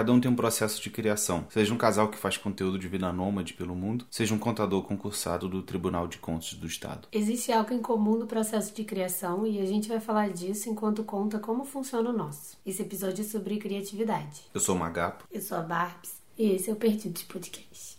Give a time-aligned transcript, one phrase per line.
[0.00, 1.46] Cada um tem um processo de criação.
[1.50, 5.46] Seja um casal que faz conteúdo de vida nômade pelo mundo, seja um contador concursado
[5.46, 7.06] do Tribunal de Contas do Estado.
[7.12, 11.04] Existe algo em comum no processo de criação e a gente vai falar disso enquanto
[11.04, 12.56] conta como funciona o nosso.
[12.64, 14.40] Esse episódio é sobre criatividade.
[14.54, 15.24] Eu sou o Magapo.
[15.30, 17.98] Eu sou a Barbs e esse é o Perdidos Podcast.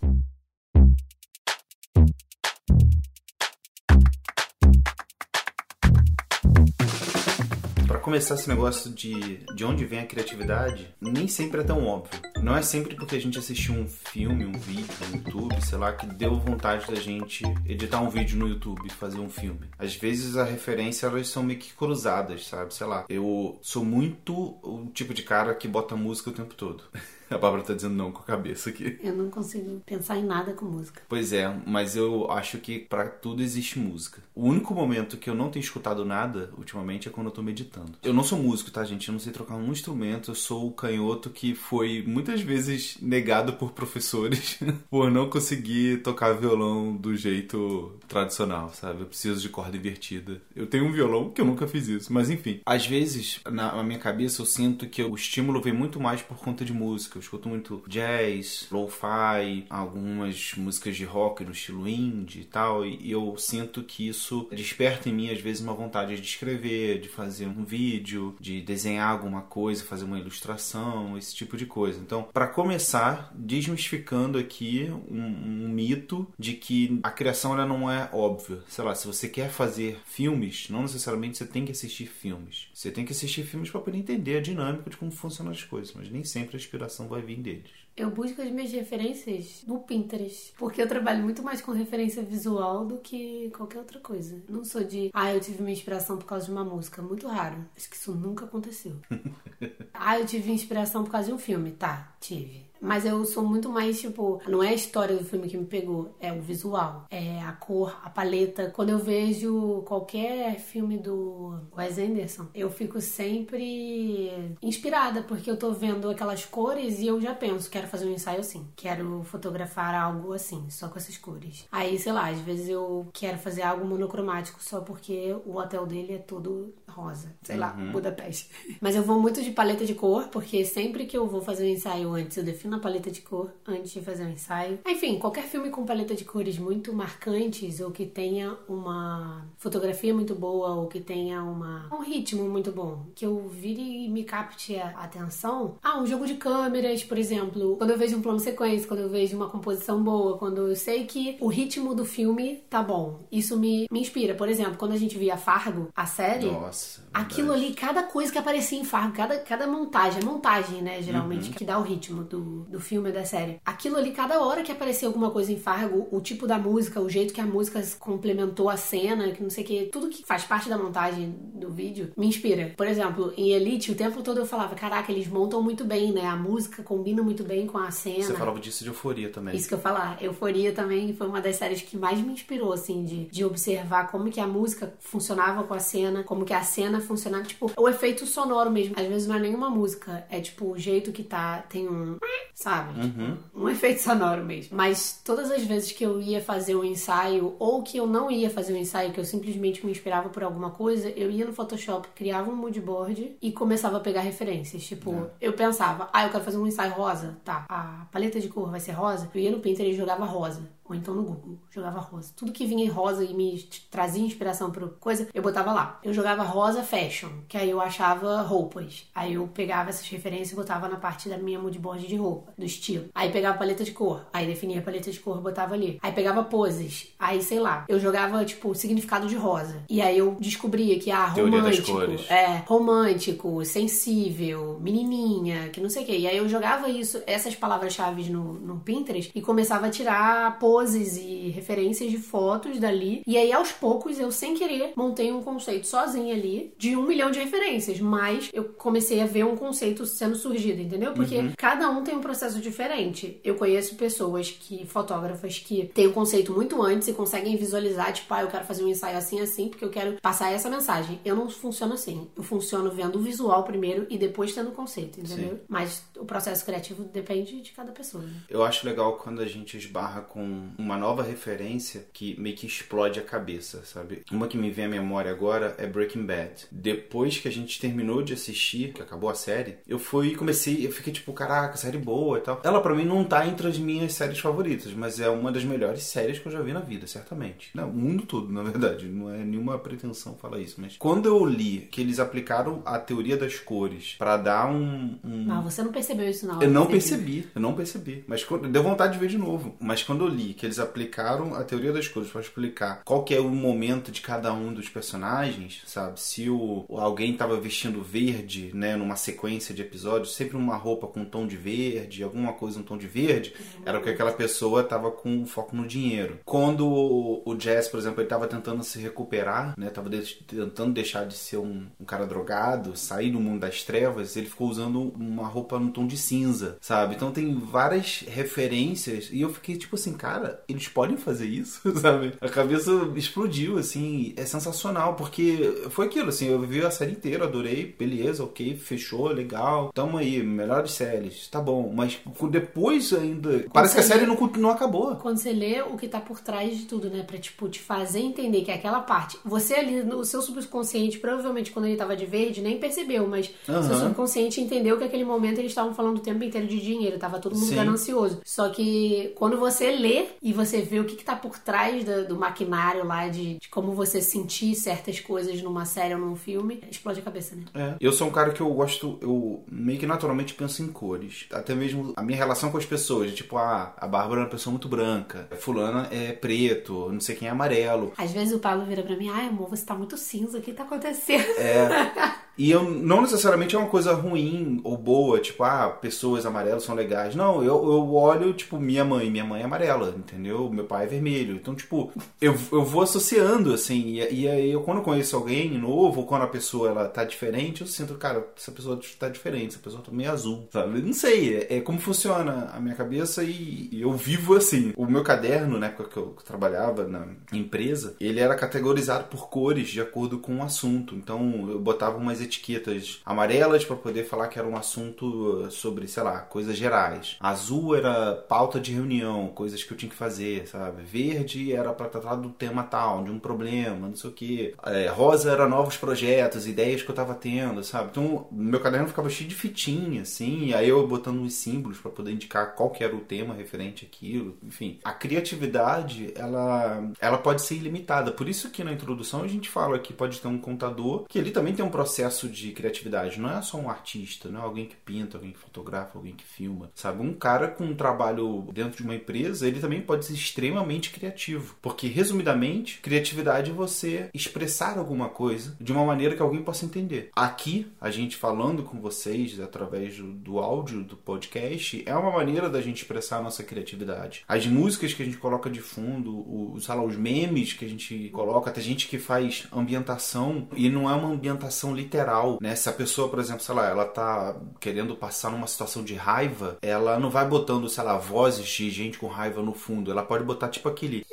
[8.11, 12.19] Começar esse negócio de, de onde vem a criatividade, nem sempre é tão óbvio.
[12.43, 15.93] Não é sempre porque a gente assistiu um filme, um vídeo no YouTube, sei lá,
[15.93, 19.61] que deu vontade da gente editar um vídeo no YouTube e fazer um filme.
[19.79, 22.73] Às vezes a referência elas são meio que cruzadas, sabe?
[22.73, 23.05] Sei lá.
[23.07, 26.83] Eu sou muito o tipo de cara que bota música o tempo todo.
[27.31, 28.99] A Bárbara tá dizendo não com a cabeça aqui.
[29.01, 31.01] Eu não consigo pensar em nada com música.
[31.07, 34.21] Pois é, mas eu acho que para tudo existe música.
[34.35, 37.93] O único momento que eu não tenho escutado nada ultimamente é quando eu tô meditando.
[38.03, 39.07] Eu não sou músico, tá, gente?
[39.07, 40.31] Eu não sei trocar um instrumento.
[40.31, 44.59] Eu sou o canhoto que foi muitas vezes negado por professores
[44.89, 49.01] por não conseguir tocar violão do jeito tradicional, sabe?
[49.01, 50.41] Eu preciso de corda invertida.
[50.55, 52.59] Eu tenho um violão que eu nunca fiz isso, mas enfim.
[52.65, 56.65] Às vezes, na minha cabeça, eu sinto que o estímulo vem muito mais por conta
[56.65, 62.45] de música eu escuto muito jazz, lo-fi, algumas músicas de rock no estilo indie e
[62.45, 66.99] tal, e eu sinto que isso desperta em mim às vezes uma vontade de escrever,
[66.99, 71.99] de fazer um vídeo, de desenhar alguma coisa, fazer uma ilustração, esse tipo de coisa.
[71.99, 78.09] Então, para começar, desmistificando aqui um, um, mito de que a criação ela não é
[78.11, 78.63] óbvia.
[78.67, 82.67] Sei lá, se você quer fazer filmes, não necessariamente você tem que assistir filmes.
[82.73, 85.93] Você tem que assistir filmes para poder entender a dinâmica de como funcionam as coisas,
[85.93, 87.69] mas nem sempre a inspiração vai vir deles.
[87.95, 92.85] Eu busco as minhas referências no Pinterest, porque eu trabalho muito mais com referência visual
[92.85, 94.41] do que qualquer outra coisa.
[94.49, 97.01] Não sou de, ah, eu tive uma inspiração por causa de uma música.
[97.01, 97.63] Muito raro.
[97.75, 98.95] Acho que isso nunca aconteceu.
[99.93, 101.71] ah, eu tive inspiração por causa de um filme.
[101.71, 102.70] Tá, tive.
[102.81, 106.15] Mas eu sou muito mais, tipo, não é a história do filme que me pegou,
[106.19, 108.71] é o visual, é a cor, a paleta.
[108.71, 115.71] Quando eu vejo qualquer filme do Wes Anderson, eu fico sempre inspirada, porque eu tô
[115.71, 120.33] vendo aquelas cores e eu já penso, quero fazer um ensaio assim, quero fotografar algo
[120.33, 121.67] assim, só com essas cores.
[121.71, 126.13] Aí, sei lá, às vezes eu quero fazer algo monocromático só porque o hotel dele
[126.13, 127.61] é todo rosa, sei uhum.
[127.61, 128.49] lá, Budapeste.
[128.81, 131.69] Mas eu vou muito de paleta de cor, porque sempre que eu vou fazer um
[131.69, 134.79] ensaio antes, eu defino na paleta de cor antes de fazer um ensaio.
[134.87, 140.33] Enfim, qualquer filme com paleta de cores muito marcantes ou que tenha uma fotografia muito
[140.33, 144.77] boa ou que tenha uma, um ritmo muito bom, que eu vire e me capte
[144.77, 145.75] a atenção.
[145.83, 147.75] Ah, um jogo de câmeras, por exemplo.
[147.75, 151.05] Quando eu vejo um plano sequência, quando eu vejo uma composição boa, quando eu sei
[151.05, 153.19] que o ritmo do filme tá bom.
[153.29, 154.33] Isso me, me inspira.
[154.33, 158.37] Por exemplo, quando a gente via Fargo, a série, Nossa, aquilo ali, cada coisa que
[158.37, 161.53] aparecia em Fargo, cada, cada montagem, montagem, né, geralmente, uhum.
[161.53, 163.59] que dá o ritmo do, do, filme ou da série.
[163.65, 167.09] Aquilo ali, cada hora que aparecia alguma coisa em Fargo, o tipo da música, o
[167.09, 170.43] jeito que a música complementou a cena, que não sei o que, tudo que faz
[170.43, 172.73] parte da montagem do vídeo, me inspira.
[172.75, 176.25] Por exemplo, em Elite, o tempo todo eu falava, caraca, eles montam muito bem, né?
[176.25, 178.23] A música combina muito bem com a cena.
[178.23, 179.55] Você falava disso de Euforia também.
[179.55, 180.21] Isso que eu falar.
[180.21, 184.29] Euforia também foi uma das séries que mais me inspirou, assim, de, de observar como
[184.29, 188.25] que a música funcionava com a cena, como que a cena funcionava, tipo, o efeito
[188.25, 188.95] sonoro mesmo.
[188.97, 192.17] Às vezes não é nenhuma música, é tipo o jeito que tá, tem um
[192.53, 192.99] sabe?
[192.99, 193.37] Uhum.
[193.55, 194.75] Um efeito sonoro mesmo.
[194.75, 198.49] Mas todas as vezes que eu ia fazer um ensaio, ou que eu não ia
[198.49, 202.07] fazer um ensaio, que eu simplesmente me inspirava por alguma coisa, eu ia no Photoshop,
[202.15, 204.83] criava um mood board e começava a pegar referências.
[204.83, 205.27] Tipo, uhum.
[205.39, 207.37] eu pensava, ah, eu quero fazer um ensaio rosa.
[207.43, 209.29] Tá, a paleta de cor vai ser rosa.
[209.33, 212.33] Eu ia no Pinterest e jogava rosa ou então no Google, jogava rosa.
[212.35, 213.57] Tudo que vinha em rosa e me
[213.89, 215.99] trazia inspiração para coisa, eu botava lá.
[216.03, 219.09] Eu jogava rosa fashion, que aí eu achava roupas.
[219.15, 222.65] Aí eu pegava essas referências e botava na parte da minha moodboard de roupa, do
[222.65, 223.05] estilo.
[223.15, 225.97] Aí pegava paleta de cor, aí definia a paleta de cor, botava ali.
[226.01, 229.83] Aí pegava poses, aí sei lá, eu jogava tipo significado de rosa.
[229.89, 236.05] E aí eu descobria que ah, romântico, é, romântico, sensível, menininha, que não sei o
[236.05, 236.17] que.
[236.17, 240.80] E aí eu jogava isso, essas palavras-chave no, no Pinterest e começava a tirar poses
[240.81, 243.21] poses e referências de fotos dali.
[243.27, 247.29] E aí, aos poucos, eu sem querer montei um conceito sozinha ali de um milhão
[247.29, 247.99] de referências.
[247.99, 251.13] Mas eu comecei a ver um conceito sendo surgido, entendeu?
[251.13, 251.53] Porque uhum.
[251.55, 253.39] cada um tem um processo diferente.
[253.43, 258.11] Eu conheço pessoas que, fotógrafas, que têm o um conceito muito antes e conseguem visualizar,
[258.11, 261.19] tipo, ah, eu quero fazer um ensaio assim, assim, porque eu quero passar essa mensagem.
[261.23, 262.27] Eu não funciono assim.
[262.35, 265.51] Eu funciono vendo o visual primeiro e depois tendo o conceito, entendeu?
[265.51, 265.59] Sim.
[265.67, 268.23] Mas o processo criativo depende de cada pessoa.
[268.23, 268.33] Né?
[268.49, 272.65] Eu acho legal quando a gente esbarra com um, uma nova referência que meio que
[272.65, 274.23] explode a cabeça, sabe?
[274.31, 276.67] Uma que me vem à memória agora é Breaking Bad.
[276.71, 280.85] Depois que a gente terminou de assistir, que acabou a série, eu fui e comecei,
[280.85, 282.61] eu fiquei tipo, caraca, série boa e tal.
[282.63, 286.03] Ela para mim não tá entre as minhas séries favoritas, mas é uma das melhores
[286.03, 287.69] séries que eu já vi na vida, certamente.
[287.73, 289.07] Não, o mundo todo, na verdade.
[289.07, 293.37] Não é nenhuma pretensão falar isso, mas quando eu li que eles aplicaram a teoria
[293.37, 295.51] das cores para dar um, um...
[295.51, 296.61] Ah, você não percebeu isso não?
[296.61, 298.23] Eu não percebi, eu não percebi.
[298.27, 298.67] Mas quando...
[298.67, 299.75] deu vontade de ver de novo.
[299.79, 303.33] Mas quando eu li que eles aplicaram a teoria das cores para explicar qual que
[303.33, 306.19] é o momento de cada um dos personagens, sabe?
[306.19, 311.21] Se o alguém tava vestindo verde, né, numa sequência de episódios, sempre uma roupa com
[311.21, 313.81] um tom de verde, alguma coisa um tom de verde, uhum.
[313.85, 316.39] era porque aquela pessoa tava com foco no dinheiro.
[316.45, 320.93] Quando o, o Jazz, por exemplo, ele tava tentando se recuperar, né, tava de tentando
[320.93, 325.11] deixar de ser um, um cara drogado, sair do mundo das trevas, ele ficou usando
[325.15, 327.15] uma roupa no tom de cinza, sabe?
[327.15, 332.33] Então tem várias referências e eu fiquei tipo assim, cara, eles podem fazer isso, sabe?
[332.41, 337.45] A cabeça explodiu, assim, é sensacional, porque foi aquilo, assim, eu vi a série inteira,
[337.45, 343.71] adorei, beleza, ok, fechou, legal, tamo aí, melhores séries, tá bom, mas depois ainda, quando
[343.71, 345.15] parece que a série lê, não, não acabou.
[345.15, 348.19] Quando você lê o que tá por trás de tudo, né, pra, tipo, te fazer
[348.19, 352.25] entender que é aquela parte, você ali, no seu subconsciente, provavelmente quando ele tava de
[352.25, 353.83] verde, nem percebeu, mas uhum.
[353.83, 357.39] seu subconsciente entendeu que aquele momento eles estavam falando o tempo inteiro de dinheiro, tava
[357.39, 357.75] todo mundo Sim.
[357.75, 358.41] ganancioso.
[358.43, 362.27] Só que quando você lê e você vê o que, que tá por trás do,
[362.27, 366.81] do maquinário lá de, de, como você sentir certas coisas numa série ou num filme,
[366.89, 367.63] explode a cabeça, né?
[367.73, 367.95] É.
[367.99, 371.47] Eu sou um cara que eu gosto, eu meio que naturalmente penso em cores.
[371.51, 374.71] Até mesmo a minha relação com as pessoas, tipo, ah, a Bárbara é uma pessoa
[374.71, 378.13] muito branca, fulana é preto, não sei quem é amarelo.
[378.17, 380.73] Às vezes o Paulo vira pra mim, ai amor, você tá muito cinza, o que
[380.73, 381.49] tá acontecendo?
[381.57, 382.40] É.
[382.57, 386.93] E eu não necessariamente é uma coisa ruim ou boa, tipo, ah, pessoas amarelas são
[386.93, 387.35] legais.
[387.35, 390.69] Não, eu, eu olho, tipo, minha mãe, minha mãe é amarela, entendeu?
[390.69, 391.55] Meu pai é vermelho.
[391.55, 396.21] Então, tipo, eu, eu vou associando, assim, e, e aí eu quando conheço alguém novo,
[396.21, 399.79] ou quando a pessoa ela tá diferente, eu sinto, cara, essa pessoa tá diferente, essa
[399.79, 401.01] pessoa tá meio azul, sabe?
[401.01, 404.93] Não sei, é, é como funciona a minha cabeça e, e, eu vivo assim.
[404.95, 409.89] O meu caderno, na época que eu trabalhava na empresa, ele era categorizado por cores
[409.89, 411.15] de acordo com o assunto.
[411.15, 416.23] Então, eu botava umas etiquetas amarelas para poder falar que era um assunto sobre, sei
[416.23, 417.37] lá, coisas gerais.
[417.39, 421.03] Azul era pauta de reunião, coisas que eu tinha que fazer, sabe?
[421.03, 424.75] Verde era para tratar do tema tal, de um problema, não sei o que.
[424.85, 428.09] É, rosa era novos projetos, ideias que eu tava tendo, sabe?
[428.11, 432.11] Então, meu caderno ficava cheio de fitinha, assim, e aí eu botando os símbolos para
[432.11, 434.99] poder indicar qual que era o tema referente àquilo, enfim.
[435.03, 438.31] A criatividade, ela, ela pode ser ilimitada.
[438.31, 441.51] Por isso que na introdução a gente fala que pode ter um contador, que ele
[441.51, 443.39] também tem um processo processo de criatividade.
[443.39, 446.45] Não é só um artista, não é alguém que pinta, alguém que fotografa, alguém que
[446.45, 446.89] filma.
[446.95, 447.21] Sabe?
[447.21, 451.75] Um cara com um trabalho dentro de uma empresa, ele também pode ser extremamente criativo.
[451.81, 457.29] Porque, resumidamente, criatividade é você expressar alguma coisa de uma maneira que alguém possa entender.
[457.35, 462.69] Aqui, a gente falando com vocês através do, do áudio do podcast, é uma maneira
[462.69, 464.43] da gente expressar a nossa criatividade.
[464.47, 468.29] As músicas que a gente coloca de fundo, os, lá, os memes que a gente
[468.29, 472.75] coloca, tem gente que faz ambientação e não é uma ambientação literal literal, né?
[472.75, 476.77] Se a pessoa, por exemplo, sei lá, ela tá querendo passar numa situação de raiva,
[476.81, 480.11] ela não vai botando, sei lá, vozes de gente com raiva no fundo.
[480.11, 481.25] Ela pode botar tipo aquele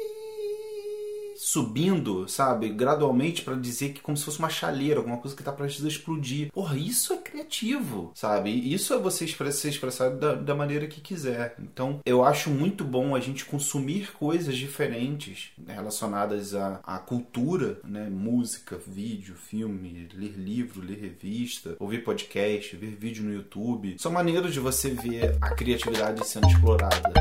[1.49, 5.51] subindo, sabe, gradualmente para dizer que como se fosse uma chaleira, alguma coisa que tá
[5.51, 6.53] prestes a explodir.
[6.53, 8.51] Porra, isso é criativo, sabe?
[8.51, 11.57] Isso é você expressar, se expressar da, da maneira que quiser.
[11.59, 18.11] Então, eu acho muito bom a gente consumir coisas diferentes relacionadas à, à cultura, né?
[18.11, 23.97] Música, vídeo, filme, ler livro, ler revista, ouvir podcast, ver vídeo no YouTube.
[23.99, 27.15] São maneiras de você ver a criatividade sendo explorada.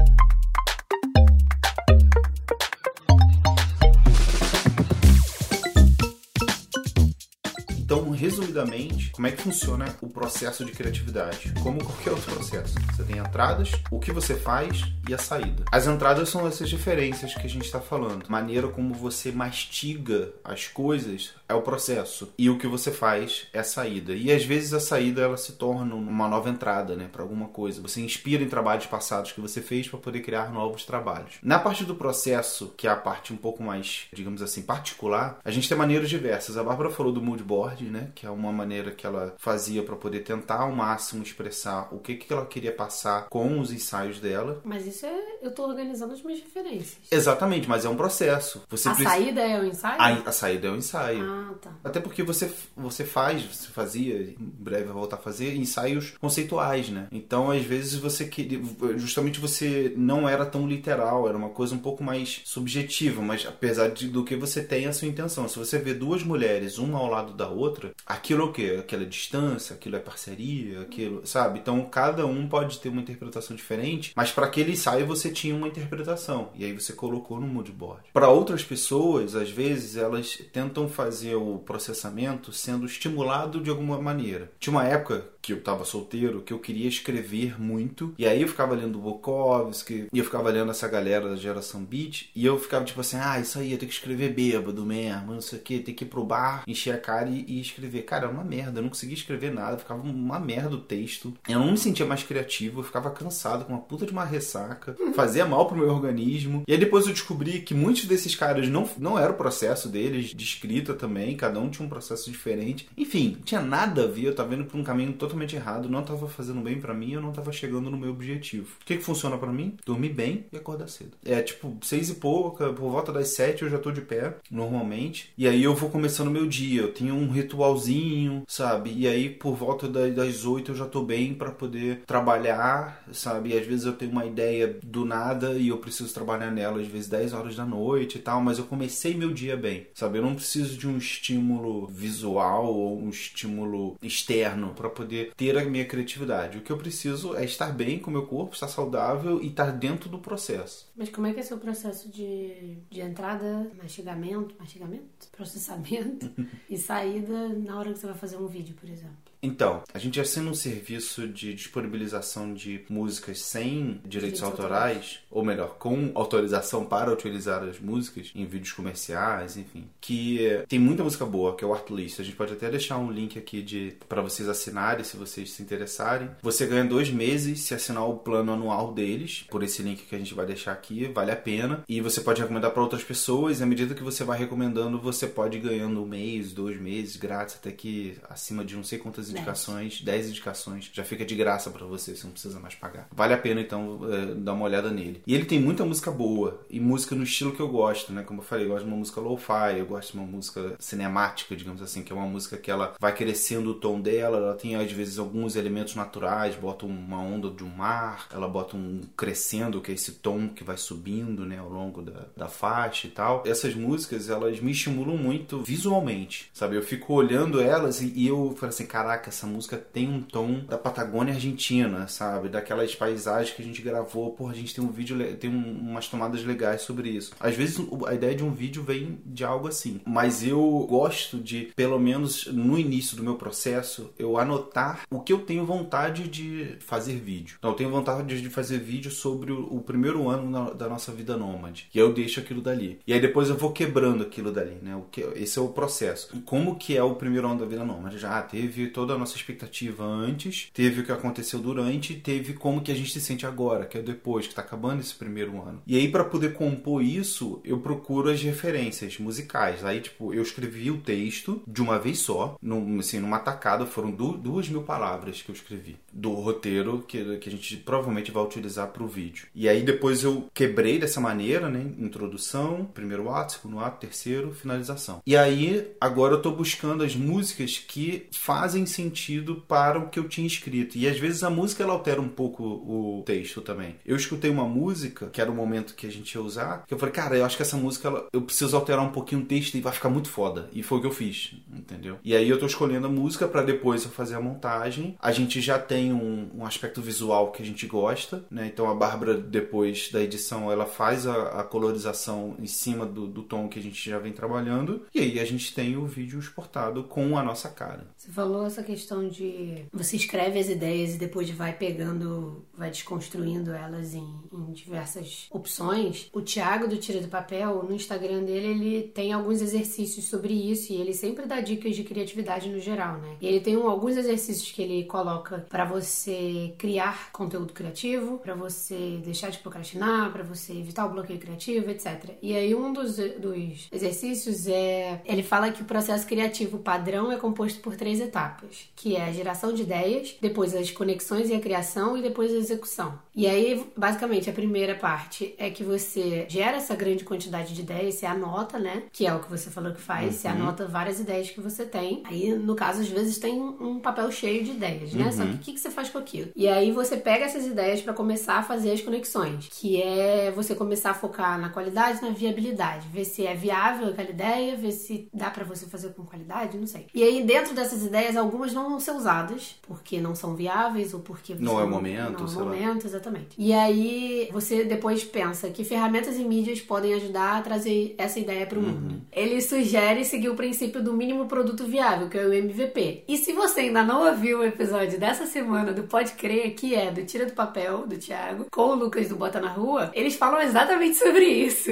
[8.12, 11.54] Resumidamente, como é que funciona o processo de criatividade?
[11.64, 12.76] Como qualquer outro processo.
[12.92, 15.64] Você tem entradas, o que você faz e a saída.
[15.72, 18.26] As entradas são essas diferenças que a gente está falando.
[18.28, 23.60] Maneira como você mastiga as coisas é o processo e o que você faz é
[23.60, 24.14] a saída.
[24.14, 27.82] E às vezes a saída ela se torna uma nova entrada, né, para alguma coisa.
[27.82, 31.36] Você inspira em trabalhos passados que você fez para poder criar novos trabalhos.
[31.42, 35.52] Na parte do processo, que é a parte um pouco mais, digamos assim, particular, a
[35.52, 36.58] gente tem maneiras diversas.
[36.58, 39.96] A Bárbara falou do mood board, né, Que é uma maneira que ela fazia para
[39.96, 44.62] poder tentar ao máximo expressar o que, que ela queria passar com os ensaios dela.
[44.64, 45.38] Mas isso é.
[45.42, 46.98] Eu tô organizando as minhas referências.
[47.12, 48.64] Exatamente, mas é um processo.
[48.70, 50.02] Você a precisa- saída é o ensaio?
[50.02, 51.24] A, a saída é o ensaio.
[51.24, 51.72] Ah, tá.
[51.84, 56.90] Até porque você, você faz, você fazia, em breve vai voltar a fazer, ensaios conceituais,
[56.90, 57.08] né?
[57.12, 58.60] Então, às vezes, você queria.
[58.98, 63.90] Justamente você não era tão literal, era uma coisa um pouco mais subjetiva, mas apesar
[63.90, 65.48] de, do que você tem a sua intenção.
[65.48, 67.67] Se você vê duas mulheres, uma ao lado da outra,
[68.06, 68.78] aquilo é o quê?
[68.80, 71.26] Aquilo é distância, aquilo é parceria, aquilo.
[71.26, 71.60] Sabe?
[71.60, 75.68] Então, cada um pode ter uma interpretação diferente, mas para aquele ensaio você tinha uma
[75.68, 76.52] interpretação.
[76.56, 78.04] E aí você colocou no moodboard.
[78.14, 84.52] Para outras pessoas, às vezes, elas tentam fazer o processamento sendo estimulado de alguma maneira.
[84.60, 88.48] Tinha uma época que eu tava solteiro que eu queria escrever muito, e aí eu
[88.50, 92.84] ficava lendo Bukowski, e eu ficava lendo essa galera da geração beat, e eu ficava
[92.84, 95.80] tipo assim: ah, isso aí, eu tenho que escrever bêbado mesmo, não sei o que,
[95.80, 98.02] tem que ir pro bar, encher a cara e, e escrever.
[98.04, 101.34] Cara, era uma merda, eu não conseguia escrever nada, ficava uma merda o texto.
[101.48, 104.96] Eu não me sentia mais criativo, eu ficava cansado, com uma puta de uma ressaca,
[105.14, 106.64] fazia mal pro meu organismo.
[106.68, 110.28] E aí depois eu descobri que muitos desses caras não, não era o processo deles,
[110.28, 112.90] de escrita também, cada um tinha um processo diferente.
[112.98, 116.04] Enfim, não tinha nada a ver, eu tava indo por um caminho totalmente errado, não
[116.04, 118.76] tava fazendo bem pra mim, eu não tava chegando no meu objetivo.
[118.82, 119.76] O que que funciona pra mim?
[119.86, 121.12] Dormir bem e acordar cedo.
[121.26, 125.32] É tipo, seis e pouca, por volta das sete eu já tô de pé, normalmente.
[125.38, 128.94] E aí eu vou começando meu dia, eu tenho um ritualzinho, sabe?
[128.96, 133.50] E aí por volta da- das oito eu já tô bem pra poder trabalhar, sabe?
[133.54, 136.88] E às vezes eu tenho uma ideia do nada e eu preciso trabalhar nela, às
[136.88, 140.18] vezes 10 horas da noite e tal, mas eu comecei meu dia bem, sabe?
[140.18, 145.66] Eu não preciso de um estímulo visual ou um estímulo externo pra poder ter a
[145.66, 146.58] minha criatividade.
[146.58, 149.72] O que eu preciso é estar bem com o meu corpo, estar saudável e estar
[149.72, 150.90] dentro do processo.
[150.96, 155.28] Mas como é que é seu processo de, de entrada, mastigamento, mastigamento?
[155.32, 156.32] Processamento
[156.70, 159.27] e saída na hora que você vai fazer um vídeo, por exemplo?
[159.42, 165.44] Então, a gente assina um serviço de disponibilização de músicas sem direitos Direitos autorais, ou
[165.44, 169.86] melhor, com autorização para utilizar as músicas em vídeos comerciais, enfim.
[170.02, 172.20] Que tem muita música boa, que é o Artlist.
[172.20, 175.62] A gente pode até deixar um link aqui de para vocês assinarem, se vocês se
[175.62, 176.30] interessarem.
[176.42, 180.20] Você ganha dois meses se assinar o plano anual deles, por esse link que a
[180.20, 181.84] gente vai deixar aqui, vale a pena.
[181.88, 185.28] E você pode recomendar para outras pessoas, e à medida que você vai recomendando, você
[185.28, 189.27] pode ir ganhando um mês, dois meses grátis, até que acima de não sei quantas
[189.28, 189.38] Dez.
[189.38, 193.08] indicações, 10 indicações, já fica de graça pra você, você não precisa mais pagar.
[193.12, 195.22] Vale a pena então é, dar uma olhada nele.
[195.26, 198.24] E ele tem muita música boa e música no estilo que eu gosto, né?
[198.24, 201.56] Como eu falei, eu gosto de uma música lo-fi, eu gosto de uma música cinemática,
[201.56, 204.76] digamos assim, que é uma música que ela vai crescendo o tom dela, ela tem
[204.76, 209.82] às vezes alguns elementos naturais, bota uma onda de um mar, ela bota um crescendo,
[209.82, 213.44] que é esse tom que vai subindo, né, ao longo da, da faixa e tal.
[213.46, 216.76] Essas músicas, elas me estimulam muito visualmente, sabe?
[216.76, 220.62] Eu fico olhando elas e, e eu falo assim, caraca, essa música tem um tom
[220.68, 222.50] da Patagônia Argentina, sabe?
[222.50, 224.32] Daquelas paisagens que a gente gravou.
[224.34, 227.32] Porra, a gente tem um vídeo, tem um- umas tomadas legais sobre isso.
[227.40, 230.02] Às vezes a ideia de um vídeo vem de algo assim.
[230.06, 235.34] Mas eu gosto de, pelo menos no início do meu processo, eu anotar o que
[235.34, 237.56] eu tenho vontade de fazer vídeo.
[237.58, 241.12] Então, eu tenho vontade de fazer vídeo sobre o, o primeiro ano na- da nossa
[241.12, 241.88] vida nômade.
[241.94, 243.00] E aí eu deixo aquilo dali.
[243.08, 244.96] E aí depois eu vou quebrando aquilo dali, né?
[244.96, 246.42] O que, esse é o processo.
[246.46, 248.18] Como que é o primeiro ano da vida nômade?
[248.18, 252.92] Já teve toda a nossa expectativa antes, teve o que aconteceu durante, teve como que
[252.92, 255.82] a gente se sente agora, que é depois, que tá acabando esse primeiro ano.
[255.88, 259.86] E aí, para poder compor isso, eu procuro as referências musicais.
[259.86, 264.12] Aí, tipo, eu escrevi o texto de uma vez só, num, assim, numa tacada, foram
[264.12, 268.44] du- duas mil palavras que eu escrevi do roteiro que, que a gente provavelmente vai
[268.44, 269.46] utilizar pro vídeo.
[269.54, 271.86] E aí depois eu quebrei dessa maneira, né?
[272.00, 275.22] Introdução, primeiro ato, segundo ato, terceiro, finalização.
[275.26, 280.28] E aí, agora eu tô buscando as músicas que fazem sentido para o que eu
[280.28, 280.98] tinha escrito.
[280.98, 283.96] E às vezes a música ela altera um pouco o texto também.
[284.06, 286.98] Eu escutei uma música, que era o momento que a gente ia usar, que eu
[286.98, 289.76] falei, cara, eu acho que essa música ela- eu preciso alterar um pouquinho o texto
[289.76, 290.68] e vai ficar muito foda.
[290.74, 292.18] E foi o que eu fiz, entendeu?
[292.24, 295.16] E aí eu tô escolhendo a música para depois eu fazer a montagem.
[295.20, 298.68] A gente já tem um, um aspecto visual que a gente gosta, né?
[298.68, 303.44] Então a Bárbara, depois da edição, ela faz a, a colorização em cima do, do
[303.44, 305.06] tom que a gente já vem trabalhando.
[305.14, 308.08] E aí a gente tem o vídeo exportado com a nossa cara.
[308.28, 313.72] Você falou essa questão de você escreve as ideias e depois vai pegando, vai desconstruindo
[313.72, 319.04] elas em, em diversas opções, o Thiago do Tira do Papel, no Instagram dele, ele
[319.04, 323.38] tem alguns exercícios sobre isso e ele sempre dá dicas de criatividade no geral, né?
[323.40, 328.56] E ele tem um, alguns exercícios que ele coloca para você criar conteúdo criativo, para
[328.56, 332.36] você deixar de procrastinar, para você evitar o bloqueio criativo, etc.
[332.42, 337.38] E aí um dos, dos exercícios é ele fala que o processo criativo padrão é
[337.38, 341.60] composto por três etapas, que é a geração de ideias, depois as conexões e a
[341.60, 343.20] criação e depois a execução.
[343.36, 348.16] E aí, basicamente, a primeira parte é que você gera essa grande quantidade de ideias,
[348.16, 349.04] você anota, né?
[349.12, 350.32] Que é o que você falou que faz, uhum.
[350.32, 352.24] você anota várias ideias que você tem.
[352.26, 355.26] Aí, no caso, às vezes tem um papel cheio de ideias, né?
[355.26, 355.32] Uhum.
[355.32, 356.50] Só que o que, que você faz com aquilo?
[356.56, 360.74] E aí você pega essas ideias para começar a fazer as conexões, que é você
[360.74, 365.30] começar a focar na qualidade, na viabilidade, ver se é viável aquela ideia, ver se
[365.34, 367.08] dá para você fazer com qualidade, não sei.
[367.14, 371.20] E aí dentro dessas ideias algumas não vão ser usadas porque não são viáveis ou
[371.20, 373.10] porque não é o momento, não é o momento, lá.
[373.10, 373.50] exatamente.
[373.58, 378.66] E aí você depois pensa que ferramentas e mídias podem ajudar a trazer essa ideia
[378.66, 378.90] para o uhum.
[378.90, 379.22] mundo.
[379.32, 383.24] Ele sugere seguir o princípio do mínimo produto viável, que é o MVP.
[383.28, 387.12] E se você ainda não ouviu o episódio dessa semana do Pode Crer, que é
[387.12, 390.62] do Tira do Papel, do Thiago, com o Lucas do Bota na Rua, eles falam
[390.62, 391.92] exatamente sobre isso.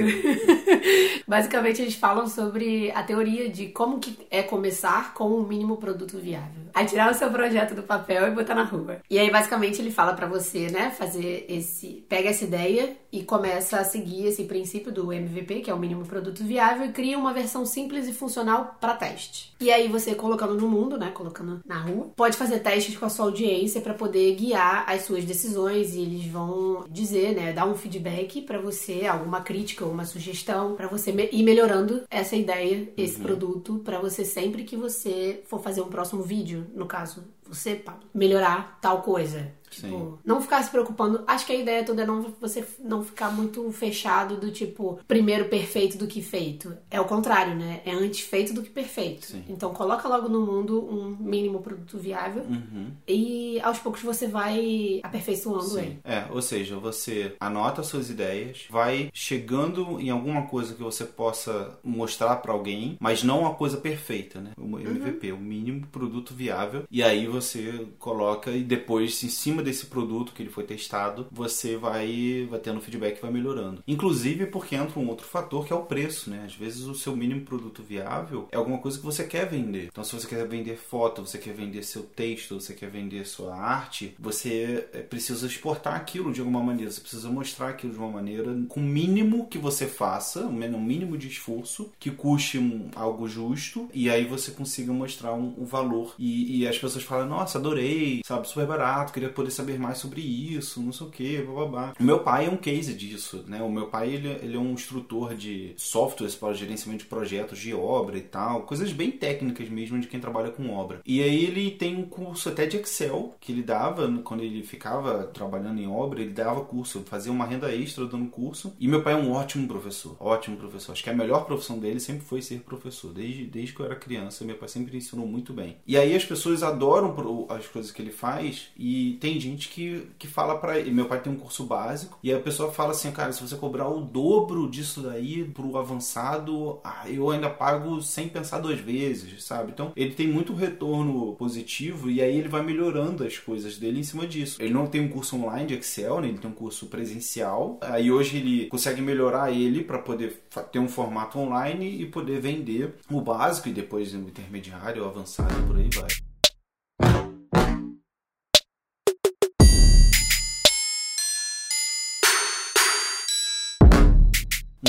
[1.26, 6.05] Basicamente, eles falam sobre a teoria de como que é começar com o mínimo produto
[6.18, 6.64] viável.
[6.74, 8.98] A tirar o seu projeto do papel e botar na rua.
[9.10, 12.04] E aí, basicamente, ele fala para você, né, fazer esse...
[12.08, 16.04] Pega essa ideia e começa a seguir esse princípio do MVP, que é o mínimo
[16.04, 19.54] produto viável, e cria uma versão simples e funcional para teste.
[19.58, 23.10] E aí, você colocando no mundo, né, colocando na rua, pode fazer testes com a
[23.10, 27.74] sua audiência para poder guiar as suas decisões e eles vão dizer, né, dar um
[27.74, 33.16] feedback para você, alguma crítica ou uma sugestão para você ir melhorando essa ideia, esse
[33.16, 33.22] uhum.
[33.22, 38.08] produto para você sempre que você for fazer um próximo vídeo, no caso, você, Pablo,
[38.12, 39.52] melhorar tal coisa.
[39.70, 40.18] Tipo, Sim.
[40.24, 41.22] não ficar se preocupando.
[41.26, 45.46] Acho que a ideia toda é não você não ficar muito fechado do tipo, primeiro
[45.46, 46.76] perfeito do que feito.
[46.90, 47.80] É o contrário, né?
[47.84, 49.26] É antes feito do que perfeito.
[49.26, 49.44] Sim.
[49.48, 52.90] Então coloca logo no mundo um mínimo produto viável uhum.
[53.06, 55.78] e aos poucos você vai aperfeiçoando Sim.
[55.78, 56.00] ele.
[56.04, 61.78] É, ou seja, você anota suas ideias, vai chegando em alguma coisa que você possa
[61.82, 64.52] mostrar para alguém, mas não uma coisa perfeita, né?
[64.56, 65.38] O MVP, uhum.
[65.38, 66.84] o mínimo produto viável.
[66.90, 71.76] E aí você coloca e depois em cima desse produto que ele foi testado, você
[71.76, 73.82] vai, vai tendo feedback e vai melhorando.
[73.86, 76.44] Inclusive porque entra um outro fator que é o preço, né?
[76.46, 79.88] Às vezes o seu mínimo produto viável é alguma coisa que você quer vender.
[79.90, 83.54] Então se você quer vender foto, você quer vender seu texto, você quer vender sua
[83.54, 88.10] arte, você é, precisa exportar aquilo de alguma maneira, você precisa mostrar aquilo de uma
[88.10, 93.28] maneira com o mínimo que você faça, um mínimo de esforço, que custe um, algo
[93.28, 96.14] justo, e aí você consiga mostrar um, um valor.
[96.18, 100.20] E, e as pessoas falam, nossa, adorei, sabe, super barato, queria poder saber mais sobre
[100.20, 101.94] isso, não sei o que, babá.
[101.98, 103.62] Meu pai é um case disso, né?
[103.62, 107.74] O meu pai, ele, ele é um instrutor de softwares para gerenciamento de projetos de
[107.74, 111.00] obra e tal, coisas bem técnicas mesmo de quem trabalha com obra.
[111.04, 115.24] E aí ele tem um curso até de Excel que ele dava quando ele ficava
[115.24, 118.74] trabalhando em obra, ele dava curso, fazia uma renda extra dando curso.
[118.78, 120.92] E meu pai é um ótimo professor, ótimo professor.
[120.92, 123.12] Acho que a melhor profissão dele sempre foi ser professor.
[123.12, 125.76] Desde, desde que eu era criança, meu pai sempre ensinou muito bem.
[125.86, 130.26] E aí as pessoas adoram as coisas que ele faz e tem gente que, que
[130.26, 130.90] fala para ele.
[130.90, 133.88] Meu pai tem um curso básico e a pessoa fala assim, cara, se você cobrar
[133.88, 139.72] o dobro disso daí pro avançado, ah, eu ainda pago sem pensar duas vezes, sabe?
[139.72, 144.04] Então ele tem muito retorno positivo e aí ele vai melhorando as coisas dele em
[144.04, 144.60] cima disso.
[144.60, 146.28] Ele não tem um curso online de Excel, né?
[146.28, 147.78] ele tem um curso presencial.
[147.80, 152.94] Aí hoje ele consegue melhorar ele para poder ter um formato online e poder vender
[153.10, 156.25] o básico e depois o intermediário, o avançado e por aí vai.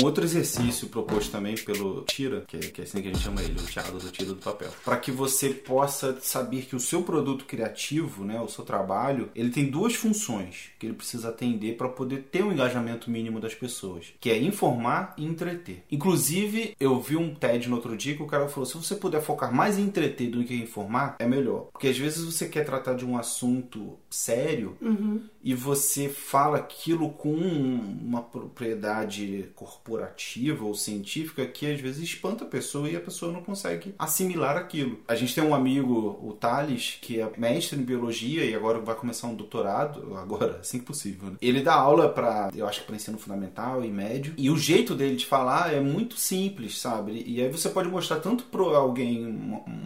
[0.00, 3.22] Um outro exercício proposto também pelo Tira, que é, que é assim que a gente
[3.22, 6.80] chama ele, o Thiago do Tira do Papel, para que você possa saber que o
[6.80, 11.76] seu produto criativo, né, o seu trabalho, ele tem duas funções que ele precisa atender
[11.76, 15.82] para poder ter um engajamento mínimo das pessoas, que é informar e entreter.
[15.90, 19.20] Inclusive, eu vi um TED no outro dia que o cara falou: se você puder
[19.20, 21.68] focar mais em entreter do que em informar, é melhor.
[21.72, 25.22] Porque às vezes você quer tratar de um assunto sério uhum.
[25.42, 32.44] e você fala aquilo com uma propriedade corporal corporativa ou científica que às vezes espanta
[32.44, 34.98] a pessoa e a pessoa não consegue assimilar aquilo.
[35.08, 38.94] A gente tem um amigo, o Thales, que é mestre em biologia e agora vai
[38.94, 41.30] começar um doutorado, agora, assim que possível.
[41.30, 41.36] Né?
[41.40, 44.94] Ele dá aula para, eu acho que para ensino fundamental e médio, e o jeito
[44.94, 47.24] dele de falar é muito simples, sabe?
[47.26, 49.26] E aí você pode mostrar tanto para alguém,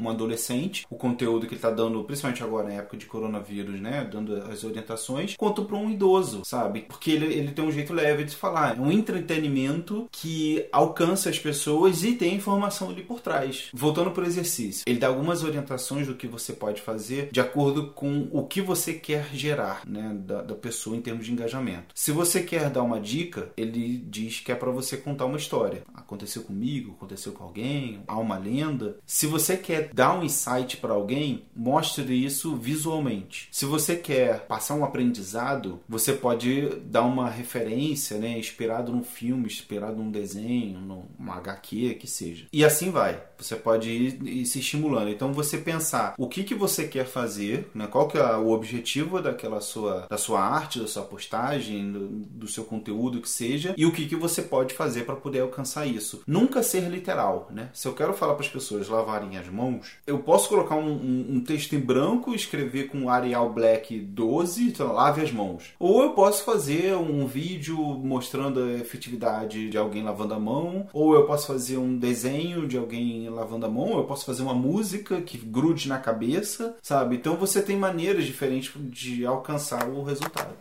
[0.01, 4.09] um adolescente, o conteúdo que ele está dando, principalmente agora na época de coronavírus, né,
[4.11, 6.81] dando as orientações, quanto para um idoso, sabe?
[6.83, 11.39] Porque ele, ele tem um jeito leve de falar, é um entretenimento que alcança as
[11.39, 13.69] pessoas e tem informação ali por trás.
[13.73, 17.89] Voltando para o exercício, ele dá algumas orientações do que você pode fazer de acordo
[17.89, 21.93] com o que você quer gerar, né, da, da pessoa em termos de engajamento.
[21.95, 25.83] Se você quer dar uma dica, ele diz que é para você contar uma história.
[25.95, 28.97] Aconteceu comigo, aconteceu com alguém, há uma lenda.
[29.07, 33.49] Se você quer dar um insight para alguém, mostre isso visualmente.
[33.51, 39.47] Se você quer passar um aprendizado, você pode dar uma referência, né, inspirado num filme,
[39.91, 42.47] num desenho, numa HQ, que seja.
[42.53, 43.23] E assim vai.
[43.43, 45.11] Você pode ir, ir se estimulando.
[45.11, 49.21] Então você pensar o que, que você quer fazer, né, qual que é o objetivo
[49.21, 53.87] daquela sua, da sua arte, da sua postagem, do, do seu conteúdo que seja, e
[53.87, 56.23] o que, que você pode fazer para poder alcançar isso.
[56.27, 57.71] Nunca ser literal, né?
[57.73, 61.27] Se eu quero falar para as pessoas lavarem as mãos, eu posso colocar um, um,
[61.37, 65.73] um texto em branco, escrever com Arial Black 12, então, lave as mãos.
[65.79, 71.15] Ou eu posso fazer um vídeo mostrando a efetividade de alguém lavando a mão, ou
[71.15, 75.21] eu posso fazer um desenho de alguém lavando a mão, eu posso fazer uma música
[75.21, 77.17] que grude na cabeça, sabe?
[77.17, 80.55] Então você tem maneiras diferentes de alcançar o resultado.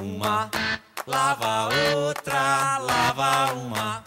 [0.00, 0.50] Uma
[1.06, 4.02] lava outra, lava uma,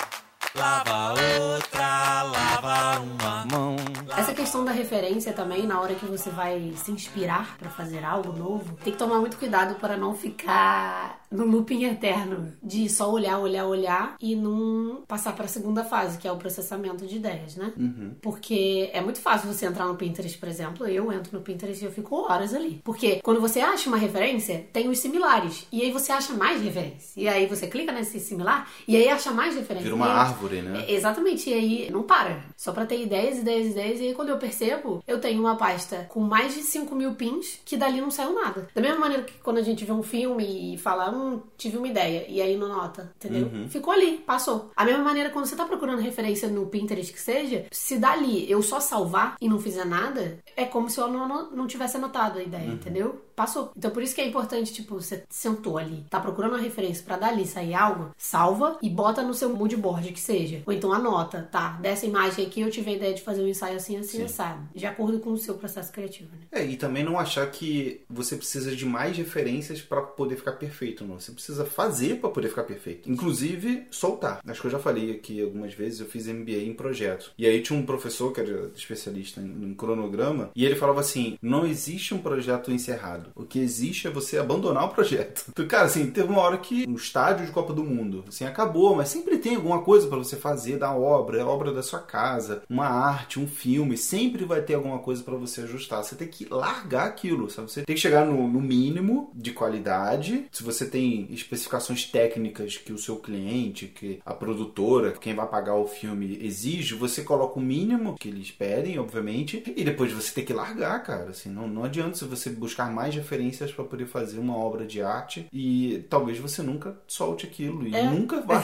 [0.56, 3.76] lava outra, lava uma mão.
[4.18, 8.32] Essa questão da referência também, na hora que você vai se inspirar para fazer algo
[8.32, 13.40] novo, tem que tomar muito cuidado para não ficar no looping eterno de só olhar,
[13.40, 17.56] olhar, olhar e não passar para a segunda fase, que é o processamento de ideias,
[17.56, 17.74] né?
[17.78, 18.14] Uhum.
[18.22, 20.88] Porque é muito fácil você entrar no Pinterest, por exemplo.
[20.88, 22.82] Eu entro no Pinterest e eu fico horas ali.
[22.84, 25.68] Porque quando você acha uma referência, tem os similares.
[25.72, 27.20] E aí você acha mais referência.
[27.20, 29.84] E aí você clica nesse similar e aí acha mais referência.
[29.84, 30.86] Vira uma aí, árvore, né?
[30.88, 31.50] É, exatamente.
[31.50, 32.44] E aí não para.
[32.58, 34.00] Só para ter ideias, ideias, ideias.
[34.00, 37.60] E aí quando eu percebo, eu tenho uma pasta com mais de 5 mil pins
[37.66, 38.68] que dali não saiu nada.
[38.74, 41.88] Da mesma maneira que quando a gente vê um filme e fala, hum, tive uma
[41.88, 42.26] ideia.
[42.28, 43.48] E aí não nota, entendeu?
[43.48, 43.70] Uhum.
[43.70, 44.72] Ficou ali, passou.
[44.76, 48.62] A mesma maneira quando você tá procurando referência no Pinterest que seja, se dali eu
[48.62, 52.44] só salvar e não fizer nada, é como se eu não, não tivesse anotado a
[52.44, 52.74] ideia, uhum.
[52.76, 53.25] entendeu?
[53.36, 53.72] Passou.
[53.76, 57.18] Então por isso que é importante, tipo, você sentou ali, tá procurando uma referência para
[57.18, 60.64] dali sair algo, salva e bota no seu mood board que seja.
[60.66, 61.78] Ou então anota, tá?
[61.82, 64.68] Dessa imagem aqui eu tive a ideia de fazer um ensaio assim, assim, assado.
[64.74, 66.48] De acordo com o seu processo criativo, né?
[66.52, 71.06] É, e também não achar que você precisa de mais referências para poder ficar perfeito,
[71.06, 71.20] não.
[71.20, 73.10] Você precisa fazer para poder ficar perfeito.
[73.10, 74.40] Inclusive, soltar.
[74.46, 77.32] Acho que eu já falei aqui algumas vezes, eu fiz MBA em projeto.
[77.38, 81.38] E aí tinha um professor que era especialista em, em cronograma, e ele falava assim:
[81.42, 83.25] não existe um projeto encerrado.
[83.36, 85.46] O que existe é você abandonar o projeto.
[85.56, 88.94] Então, cara, assim, teve uma hora que no estádio de Copa do Mundo, assim, acabou,
[88.94, 92.62] mas sempre tem alguma coisa para você fazer da obra, a obra da sua casa,
[92.70, 96.04] uma arte, um filme, sempre vai ter alguma coisa para você ajustar.
[96.04, 97.72] Você tem que largar aquilo, sabe?
[97.72, 100.46] Você tem que chegar no, no mínimo de qualidade.
[100.52, 105.76] Se você tem especificações técnicas que o seu cliente, que a produtora, quem vai pagar
[105.76, 110.46] o filme exige, você coloca o mínimo que eles pedem, obviamente, e depois você tem
[110.46, 111.30] que largar, cara.
[111.30, 115.02] Assim, não, não adianta se você buscar mais referências para poder fazer uma obra de
[115.02, 118.04] arte e talvez você nunca solte aquilo e é.
[118.04, 118.64] nunca vá é.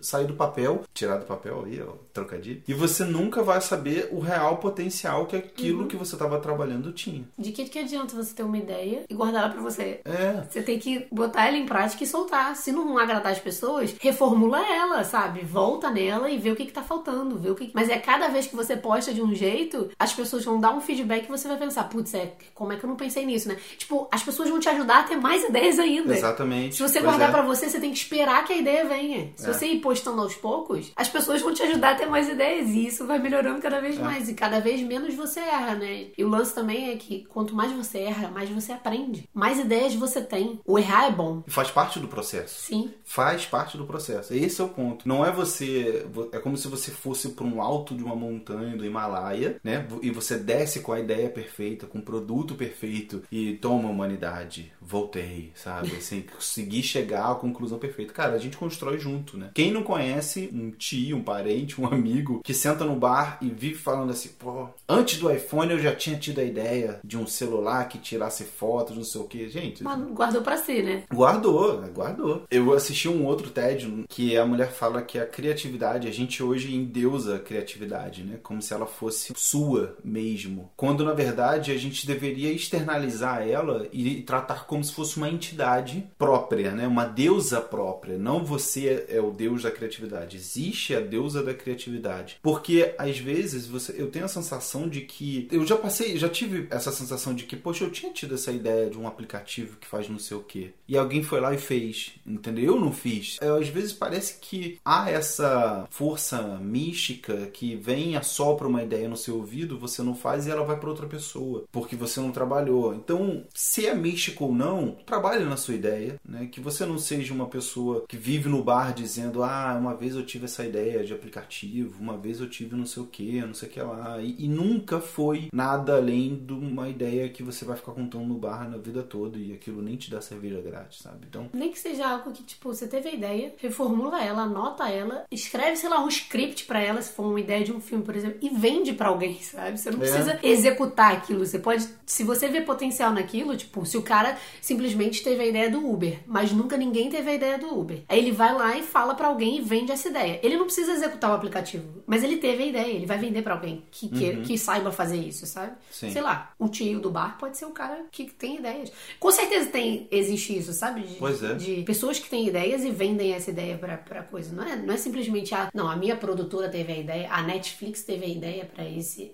[0.00, 4.20] sair do papel, tirar do papel aí, ó, trocadilho, e você nunca vai saber o
[4.20, 5.88] real potencial que aquilo uhum.
[5.88, 7.24] que você estava trabalhando tinha.
[7.38, 10.00] De que, que adianta você ter uma ideia e guardar ela para você?
[10.04, 10.44] É.
[10.48, 12.54] Você tem que botar ela em prática e soltar.
[12.56, 15.40] Se não agradar as pessoas, reformula ela, sabe?
[15.40, 17.70] Volta nela e vê o que, que tá faltando, vê o que.
[17.74, 20.80] Mas é cada vez que você posta de um jeito, as pessoas vão dar um
[20.80, 23.56] feedback e você vai pensar, putz, é, como é que eu não pensei nisso, né?
[23.76, 26.14] Tipo, as pessoas vão te ajudar a ter mais ideias ainda.
[26.14, 26.76] Exatamente.
[26.76, 27.32] Se você pois guardar é.
[27.32, 29.32] para você, você tem que esperar que a ideia venha.
[29.36, 29.52] Se é.
[29.52, 32.86] você ir postando aos poucos, as pessoas vão te ajudar a ter mais ideias e
[32.86, 34.02] isso vai melhorando cada vez é.
[34.02, 34.28] mais.
[34.28, 36.06] E cada vez menos você erra, né?
[36.16, 39.28] E o lance também é que quanto mais você erra, mais você aprende.
[39.34, 40.60] Mais ideias você tem.
[40.64, 41.42] O errar é bom.
[41.46, 42.66] E faz parte do processo.
[42.66, 42.92] Sim.
[43.04, 44.34] Faz parte do processo.
[44.34, 45.06] Esse é o ponto.
[45.06, 46.06] Não é você.
[46.32, 49.86] É como se você fosse para um alto de uma montanha do Himalaia, né?
[50.02, 54.72] E você desce com a ideia perfeita, com o produto perfeito e e toma humanidade,
[54.80, 55.92] voltei, sabe?
[55.96, 58.12] Assim, consegui chegar à conclusão perfeita.
[58.12, 59.50] Cara, a gente constrói junto, né?
[59.54, 63.74] Quem não conhece um tio, um parente, um amigo que senta no bar e vive
[63.74, 67.88] falando assim, pô, antes do iPhone eu já tinha tido a ideia de um celular
[67.88, 69.48] que tirasse fotos, não sei o que.
[69.48, 69.82] Gente.
[69.82, 71.02] Mas guardou pra si, né?
[71.12, 72.42] Guardou, guardou.
[72.50, 76.74] Eu assisti um outro TED que a mulher fala que a criatividade, a gente hoje
[76.74, 78.38] endeusa a criatividade, né?
[78.42, 80.70] Como se ela fosse sua mesmo.
[80.76, 86.06] Quando na verdade a gente deveria externalizar ela e tratar como se fosse uma entidade
[86.18, 86.86] própria, né?
[86.86, 88.18] Uma deusa própria.
[88.18, 90.36] Não você é o deus da criatividade.
[90.36, 92.38] Existe a deusa da criatividade.
[92.42, 96.66] Porque às vezes você, eu tenho a sensação de que eu já passei, já tive
[96.70, 100.08] essa sensação de que, poxa, eu tinha tido essa ideia de um aplicativo que faz
[100.08, 100.70] não sei o quê.
[100.88, 102.74] E alguém foi lá e fez, entendeu?
[102.74, 103.38] Eu não fiz.
[103.40, 109.16] Eu, às vezes parece que há essa força mística que vem assopra uma ideia no
[109.16, 112.94] seu ouvido, você não faz e ela vai para outra pessoa, porque você não trabalhou.
[112.94, 116.48] Então, se é místico ou não, trabalhe na sua ideia, né?
[116.50, 120.24] Que você não seja uma pessoa que vive no bar dizendo, ah, uma vez eu
[120.24, 123.68] tive essa ideia de aplicativo, uma vez eu tive não sei o que, não sei
[123.68, 124.20] o que lá.
[124.20, 128.34] E, e, nunca foi nada além de uma ideia que você vai ficar contando no
[128.34, 131.26] bar na vida toda e aquilo nem te dá cerveja grátis, sabe?
[131.28, 131.48] Então.
[131.52, 135.76] Nem que seja algo que, tipo, você teve a ideia, reformula ela, anota ela, escreve,
[135.76, 138.38] sei lá, um script para ela, se for uma ideia de um filme, por exemplo,
[138.40, 139.78] e vende para alguém, sabe?
[139.78, 140.00] Você não é.
[140.00, 141.44] precisa executar aquilo.
[141.44, 141.88] Você pode.
[142.06, 146.20] Se você vê potencial naquilo, tipo, se o cara simplesmente teve a ideia do Uber,
[146.26, 148.02] mas nunca ninguém teve a ideia do Uber.
[148.08, 150.40] Aí ele vai lá e fala para alguém e vende essa ideia.
[150.42, 153.54] Ele não precisa executar o aplicativo, mas ele teve a ideia, ele vai vender para
[153.54, 154.42] alguém que, que, uhum.
[154.42, 155.72] que, saiba fazer isso, sabe?
[155.90, 156.10] Sim.
[156.10, 158.92] Sei lá, o tio do bar pode ser o cara que tem ideias.
[159.18, 161.02] Com certeza tem, existe isso, sabe?
[161.02, 161.54] De, pois é.
[161.54, 164.54] De pessoas que têm ideias e vendem essa ideia pra, pra coisa.
[164.54, 165.70] Não é, não é simplesmente a.
[165.74, 168.84] Não, a minha produtora teve a ideia, a Netflix teve a ideia para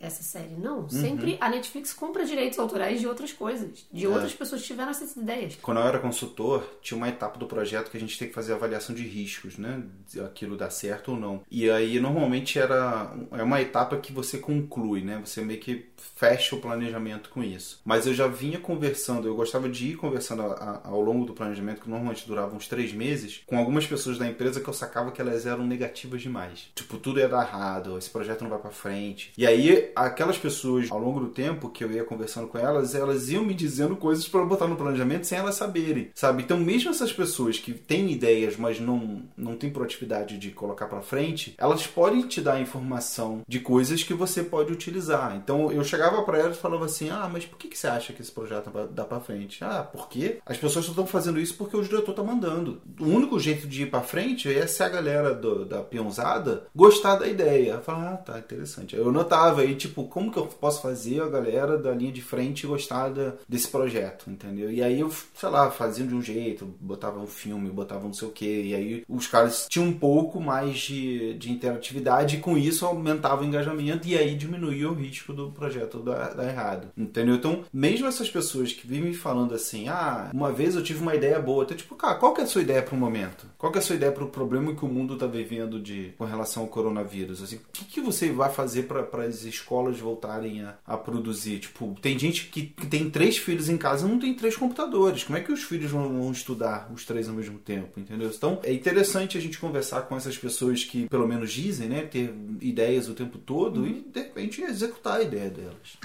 [0.00, 0.54] essa série.
[0.56, 0.88] Não, uhum.
[0.88, 4.08] sempre a Netflix compra direitos autorais de outras coisas, de é.
[4.08, 5.56] outras pessoas que tiveram essas ideias.
[5.60, 8.52] Quando eu era consultor, tinha uma etapa do projeto que a gente tem que fazer
[8.52, 9.82] avaliação de riscos, né?
[10.24, 11.42] Aquilo dá certo ou não.
[11.50, 15.20] E aí, normalmente, era é uma etapa que você conclui, né?
[15.24, 17.80] Você meio que fecha o planejamento com isso.
[17.84, 21.90] Mas eu já vinha conversando, eu gostava de ir conversando ao longo do planejamento, que
[21.90, 25.46] normalmente durava uns três meses, com algumas pessoas da empresa que eu sacava que elas
[25.46, 26.70] eram negativas demais.
[26.74, 29.32] Tipo, tudo ia dar errado, esse projeto não vai para frente.
[29.36, 33.28] E aí, aquelas pessoas, ao longo do tempo que eu ia conversando com elas, elas
[33.28, 36.42] iam me dizendo coisas para botar no planejamento sem elas saberem, sabe?
[36.42, 41.02] Então, mesmo essas pessoas que têm ideias, mas não, não têm proatividade de colocar para
[41.02, 45.36] frente, elas podem te dar informação de coisas que você pode utilizar.
[45.36, 48.12] Então, eu chegava para elas e falava assim: ah, mas por que, que você acha
[48.12, 49.62] que esse projeto dar para frente?
[49.64, 52.80] Ah, porque as pessoas estão fazendo isso porque o diretor tá mandando.
[53.00, 57.16] O único jeito de ir para frente é se a galera do, da peãozada gostar
[57.16, 57.72] da ideia.
[57.72, 58.96] Eu falava, ah, tá, interessante.
[58.96, 62.66] Eu notava aí, tipo, como que eu posso fazer a galera da linha de frente
[62.66, 63.08] gostar
[63.48, 64.70] desse projeto, entendeu?
[64.70, 68.28] E aí eu, sei lá, fazia de um jeito, botava um filme, botava não sei
[68.28, 72.58] o que, e aí os caras tinham um pouco mais de, de interatividade e com
[72.58, 77.36] isso aumentava o engajamento e aí diminuía o risco do projeto dar, dar errado, entendeu?
[77.36, 81.40] Então, mesmo essas pessoas que vivem falando assim, ah, uma vez eu tive uma ideia
[81.40, 83.46] boa, então, tipo, cara, qual que é a sua ideia para o momento?
[83.56, 86.12] Qual que é a sua ideia para o problema que o mundo está vivendo de,
[86.16, 87.42] com relação ao coronavírus?
[87.42, 91.58] Assim, o que, que você vai fazer para as escolas voltarem a, a, produzir?
[91.58, 95.24] Tipo, tem gente que, que, tem três filhos em casa não tem três computadores.
[95.24, 98.30] Como é que os filhos vão, vão estudar os três ao mesmo tempo, entendeu?
[98.34, 102.34] Então, é interessante a gente conversar com essas pessoas que, pelo menos, dizem, né, ter
[102.60, 103.86] ideias o tempo todo uhum.
[103.86, 105.98] e, de repente, executar a ideia delas.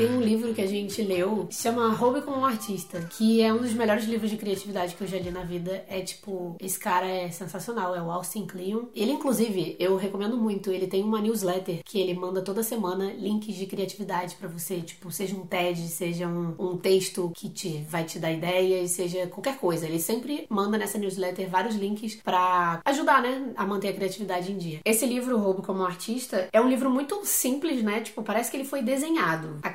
[0.00, 3.52] Tem um livro que a gente leu, se chama Roube como um Artista, que é
[3.52, 5.84] um dos melhores livros de criatividade que eu já li na vida.
[5.86, 8.84] É tipo, esse cara é sensacional, é o Austin Kleon.
[8.94, 13.54] Ele, inclusive, eu recomendo muito, ele tem uma newsletter que ele manda toda semana links
[13.54, 18.04] de criatividade para você, tipo, seja um TED, seja um, um texto que te vai
[18.04, 19.84] te dar ideias, seja qualquer coisa.
[19.84, 24.56] Ele sempre manda nessa newsletter vários links para ajudar, né, a manter a criatividade em
[24.56, 24.80] dia.
[24.82, 28.00] Esse livro, Roube como um Artista, é um livro muito simples, né?
[28.00, 29.58] Tipo, parece que ele foi desenhado.
[29.62, 29.68] A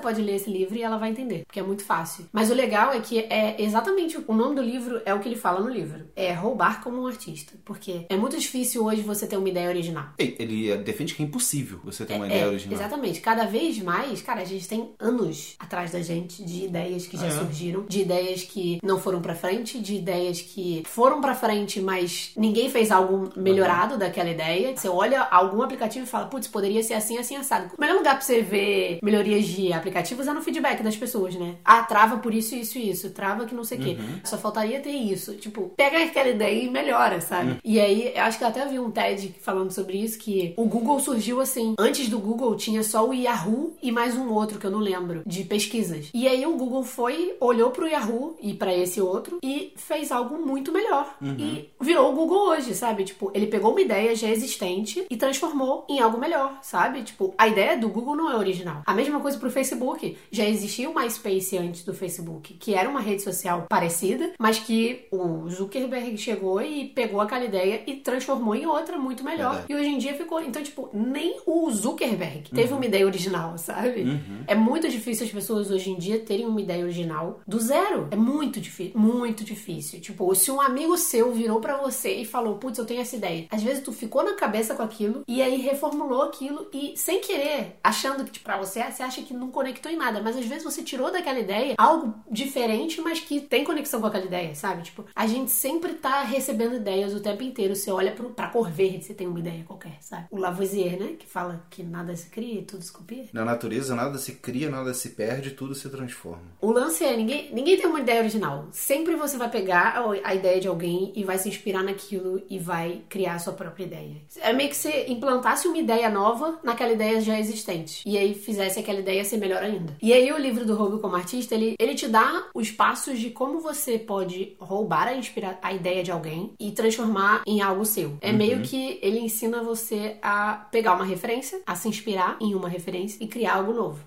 [0.00, 2.26] pode ler esse livro e ela vai entender, porque é muito fácil.
[2.32, 5.36] Mas o legal é que é exatamente o nome do livro é o que ele
[5.36, 6.06] fala no livro.
[6.14, 10.06] É roubar como um artista, porque é muito difícil hoje você ter uma ideia original.
[10.18, 12.78] Ele defende que é impossível você ter uma é, ideia é, original.
[12.78, 13.20] Exatamente.
[13.20, 17.26] Cada vez mais, cara, a gente tem anos atrás da gente de ideias que já
[17.26, 17.30] é.
[17.30, 22.32] surgiram, de ideias que não foram para frente, de ideias que foram para frente, mas
[22.36, 23.98] ninguém fez algo melhorado uhum.
[23.98, 24.76] daquela ideia.
[24.76, 27.70] Você olha algum aplicativo e fala, putz, poderia ser assim, assim, assado.
[27.76, 31.34] O melhor lugar pra você ver melhorias de de aplicativos é no feedback das pessoas,
[31.34, 31.56] né?
[31.64, 33.10] Ah, trava por isso, isso e isso.
[33.10, 33.96] Trava que não sei o quê.
[34.24, 35.34] Só faltaria ter isso.
[35.34, 37.58] Tipo, pega aquela ideia e melhora, sabe?
[37.64, 40.64] E aí, eu acho que eu até vi um TED falando sobre isso, que o
[40.64, 41.74] Google surgiu assim.
[41.78, 45.22] Antes do Google tinha só o Yahoo e mais um outro, que eu não lembro,
[45.26, 46.08] de pesquisas.
[46.12, 50.38] E aí o Google foi, olhou pro Yahoo e para esse outro e fez algo
[50.44, 51.16] muito melhor.
[51.38, 53.04] E virou o Google hoje, sabe?
[53.04, 57.02] Tipo, ele pegou uma ideia já existente e transformou em algo melhor, sabe?
[57.02, 58.82] Tipo, a ideia do Google não é original.
[58.86, 60.16] A mesma coisa pro Facebook.
[60.30, 65.06] Já existia o MySpace antes do Facebook, que era uma rede social parecida, mas que
[65.10, 69.64] o Zuckerberg chegou e pegou aquela ideia e transformou em outra muito melhor.
[69.68, 70.40] E hoje em dia ficou.
[70.40, 74.20] Então, tipo, nem o Zuckerberg teve uma ideia original, sabe?
[74.46, 78.08] É muito difícil as pessoas hoje em dia terem uma ideia original do zero.
[78.10, 78.98] É muito difícil.
[78.98, 80.00] Muito difícil.
[80.00, 83.46] Tipo, se um amigo seu virou pra você e falou, putz, eu tenho essa ideia.
[83.50, 87.76] Às vezes tu ficou na cabeça com aquilo e aí reformulou aquilo e sem querer,
[87.82, 90.22] achando que, tipo, pra você, você acha que não conectou em nada.
[90.22, 94.24] Mas às vezes você tirou daquela ideia algo diferente, mas que tem conexão com aquela
[94.24, 94.82] ideia, sabe?
[94.82, 97.74] Tipo, a gente sempre tá recebendo ideias o tempo inteiro.
[97.74, 100.26] Você olha pro, pra cor verde, você tem uma ideia qualquer, sabe?
[100.30, 101.14] O Lavoisier, né?
[101.18, 103.24] Que fala que nada se cria e tudo se copia.
[103.32, 106.42] Na natureza, nada se cria, nada se perde, tudo se transforma.
[106.60, 108.68] O lance é, ninguém, ninguém tem uma ideia original.
[108.70, 112.58] Sempre você vai pegar a, a ideia de alguém e vai se inspirar naquilo e
[112.58, 114.16] vai criar a sua própria ideia.
[114.40, 118.02] É meio que você implantasse uma ideia nova naquela ideia já existente.
[118.06, 119.96] E aí fizesse aquela ideia ser melhor ainda.
[120.02, 123.30] E aí o livro do Roube como artista, ele, ele te dá os passos de
[123.30, 128.16] como você pode roubar a, inspira a ideia de alguém e transformar em algo seu.
[128.20, 132.68] É meio que ele ensina você a pegar uma referência, a se inspirar em uma
[132.68, 134.00] referência e criar algo novo.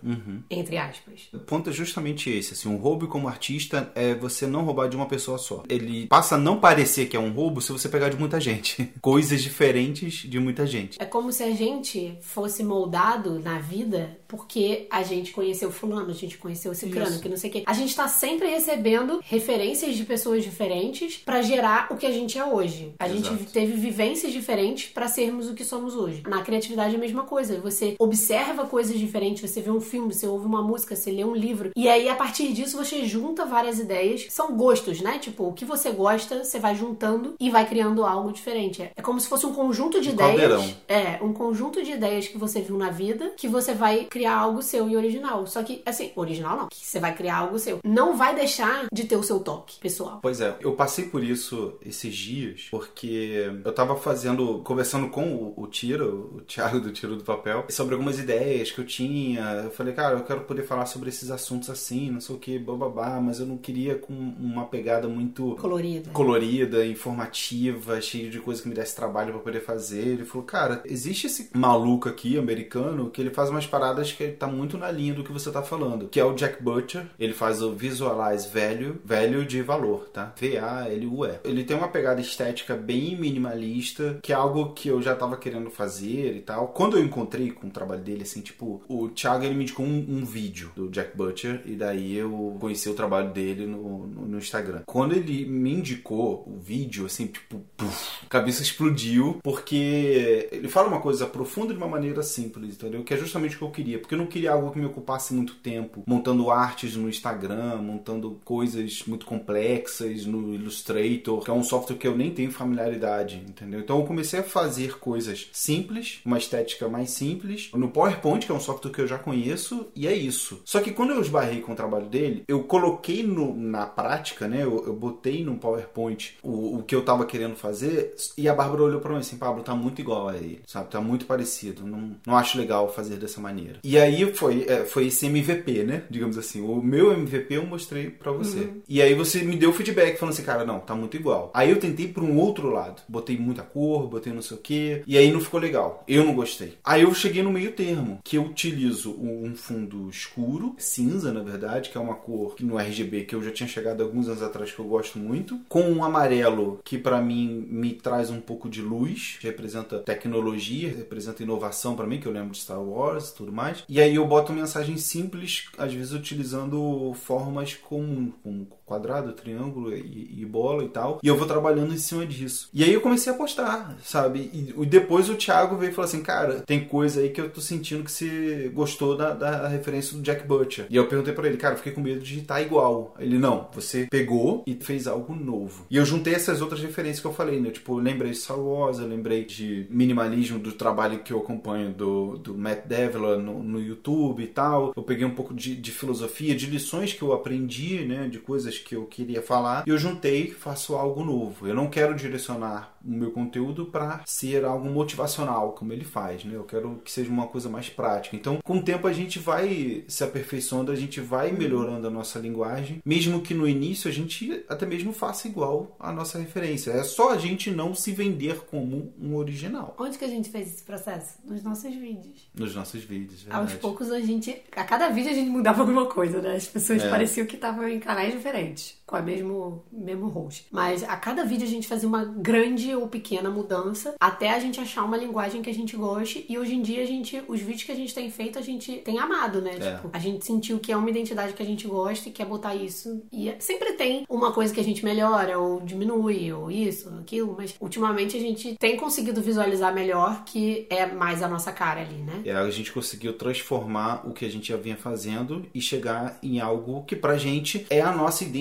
[0.49, 1.29] Entre aspas.
[1.33, 4.95] O ponto é justamente esse, assim, um roubo como artista é você não roubar de
[4.95, 5.63] uma pessoa só.
[5.69, 8.91] Ele passa a não parecer que é um roubo se você pegar de muita gente.
[9.01, 10.97] Coisas diferentes de muita gente.
[11.01, 16.13] É como se a gente fosse moldado na vida porque a gente conheceu fulano, a
[16.13, 17.21] gente conheceu ciclano, Isso.
[17.21, 17.63] que não sei o quê.
[17.65, 22.37] A gente tá sempre recebendo referências de pessoas diferentes pra gerar o que a gente
[22.37, 22.93] é hoje.
[22.99, 23.35] A Exato.
[23.37, 26.23] gente teve vivências diferentes pra sermos o que somos hoje.
[26.27, 27.59] Na criatividade é a mesma coisa.
[27.61, 31.35] Você observa coisas diferentes, você vê um filme, você ouve uma música, você lê um
[31.35, 31.71] livro.
[31.75, 34.27] E aí, a partir disso, você junta várias ideias.
[34.29, 35.19] São gostos, né?
[35.19, 38.81] Tipo, o que você gosta, você vai juntando e vai criando algo diferente.
[38.81, 40.31] É- É como se fosse um conjunto de Um ideias.
[40.41, 40.73] caldeirão.
[40.87, 44.61] É, um conjunto de ideias que você viu na vida, que você vai criar algo
[44.61, 45.45] seu e original.
[45.47, 47.79] Só que, assim, original não, você vai criar algo seu.
[47.83, 50.19] Não vai deixar de ter o seu toque pessoal.
[50.21, 55.53] Pois é, eu passei por isso esses dias, porque eu tava fazendo, conversando com o,
[55.57, 59.41] o Tiro, o Thiago do Tiro do Papel, sobre algumas ideias que eu tinha.
[59.63, 62.59] Eu falei, cara, eu quero poder falar sobre esses assuntos assim, não sei o que,
[62.59, 66.09] bababá, mas eu não queria com uma pegada muito Colorida.
[66.11, 70.07] colorida, informativa, cheia de coisa que me desse trabalho pra poder fazer.
[70.07, 74.47] Ele falou, cara, existe esse maluco aqui, americano, que ele faz umas paradas que tá
[74.47, 77.07] muito na linha do que você tá falando, que é o Jack Butcher.
[77.19, 80.33] Ele faz o Visualize Value, value de valor, tá?
[80.37, 81.39] V-A-L-U-E.
[81.43, 85.69] Ele tem uma pegada estética bem minimalista, que é algo que eu já tava querendo
[85.69, 86.69] fazer e tal.
[86.69, 90.05] Quando eu encontrei com o trabalho dele, assim, tipo, o Thiago ele me indicou um,
[90.07, 94.37] um vídeo do Jack Butcher, e daí eu conheci o trabalho dele no, no, no
[94.37, 94.83] Instagram.
[94.85, 100.87] Quando ele me indicou o vídeo, assim, tipo, puf, a cabeça explodiu, porque ele fala
[100.87, 103.03] uma coisa profunda de uma maneira simples, entendeu?
[103.03, 105.33] Que é justamente o que eu queria, porque eu não queria algo que me ocupasse
[105.33, 111.63] muito tempo, montando artes no Instagram, montando coisas muito complexas no Illustrator, que é um
[111.63, 113.79] software que eu nem tenho familiaridade, entendeu?
[113.79, 118.55] Então eu comecei a fazer coisas simples, uma estética mais simples, no PowerPoint, que é
[118.55, 120.61] um software que eu já conheço, e é isso.
[120.65, 124.63] Só que quando eu esbarrei com o trabalho dele, eu coloquei no- na prática, né?
[124.63, 128.83] Eu, eu botei no PowerPoint o, o que eu tava querendo fazer, e a Bárbara
[128.83, 130.89] olhou pra mim assim, Pablo, tá muito igual a ele, sabe?
[130.89, 133.79] Tá muito parecido, não, não acho legal fazer dessa maneira.
[133.85, 136.01] E aí foi, é, foi esse MVP, né?
[136.09, 138.67] Digamos assim, o meu MVP eu mostrei pra você.
[138.89, 141.51] E aí você me deu feedback falando assim, cara, não, tá muito igual.
[141.53, 145.03] Aí eu tentei pra um outro lado, botei muita cor, botei não sei o que,
[145.05, 146.03] e aí não ficou legal.
[146.07, 146.73] Eu não gostei.
[146.83, 151.91] Aí eu cheguei no meio termo, que eu utilizo um fundo escuro, cinza na verdade,
[151.91, 154.71] que é uma cor que no RGB que eu já tinha chegado alguns anos atrás
[154.71, 158.81] que eu gosto muito, com um amarelo que pra mim me traz um pouco de
[158.81, 163.51] luz, representa tecnologia, representa inovação pra mim, que eu lembro de Star Wars e tudo
[163.51, 163.74] mais.
[163.87, 170.41] E aí eu boto mensagens simples, às vezes utilizando formas comuns, como quadrado, triângulo e,
[170.41, 171.19] e bola e tal.
[171.23, 172.69] E eu vou trabalhando em cima disso.
[172.73, 174.49] E aí eu comecei a postar, sabe?
[174.53, 177.49] E, e depois o Thiago veio e falou assim: Cara, tem coisa aí que eu
[177.49, 180.85] tô sentindo que você gostou da, da referência do Jack Butcher.
[180.89, 183.15] E eu perguntei pra ele: Cara, fiquei com medo de estar igual.
[183.19, 185.85] Ele: Não, você pegou e fez algo novo.
[185.89, 187.71] E eu juntei essas outras referências que eu falei, né?
[187.71, 192.37] Tipo, lembrei de Star Wars, eu lembrei de minimalismo do trabalho que eu acompanho do,
[192.37, 193.95] do Matt Devlin no, no YouTube.
[194.15, 194.93] YouTube e tal.
[194.95, 198.27] Eu peguei um pouco de, de filosofia, de lições que eu aprendi, né?
[198.27, 199.83] De coisas que eu queria falar.
[199.87, 201.67] E eu juntei, faço algo novo.
[201.67, 206.55] Eu não quero direcionar o meu conteúdo para ser algo motivacional, como ele faz, né?
[206.55, 208.35] Eu quero que seja uma coisa mais prática.
[208.35, 212.39] Então, com o tempo a gente vai se aperfeiçoando, a gente vai melhorando a nossa
[212.39, 216.91] linguagem, mesmo que no início a gente até mesmo faça igual a nossa referência.
[216.91, 219.95] É só a gente não se vender como um original.
[219.99, 221.35] Onde que a gente fez esse processo?
[221.45, 222.49] Nos nossos vídeos.
[222.57, 223.71] Nos nossos vídeos, verdade.
[223.73, 224.61] Aos poucos a gente.
[224.75, 226.55] A cada vídeo a gente mudava alguma coisa, né?
[226.55, 227.09] As pessoas É.
[227.09, 228.64] pareciam que estavam em canais diferentes,
[229.05, 230.65] com a mesmo, mesmo host.
[230.71, 234.79] Mas a cada vídeo a gente fazia uma grande ou pequena mudança até a gente
[234.79, 236.45] achar uma linguagem que a gente goste.
[236.49, 237.41] E hoje em dia a gente.
[237.47, 239.75] Os vídeos que a gente tem feito, a gente tem amado, né?
[239.79, 239.95] É.
[239.95, 242.75] Tipo, a gente sentiu que é uma identidade que a gente gosta e quer botar
[242.75, 243.21] isso.
[243.31, 247.19] E é- sempre tem uma coisa que a gente melhora, ou diminui, ou isso, ou
[247.19, 252.01] aquilo, mas ultimamente a gente tem conseguido visualizar melhor que é mais a nossa cara
[252.01, 252.41] ali, né?
[252.45, 256.59] É, a gente conseguiu transformar o que a gente já vinha fazendo e chegar em
[256.59, 258.54] algo que pra gente é a nossa identidade,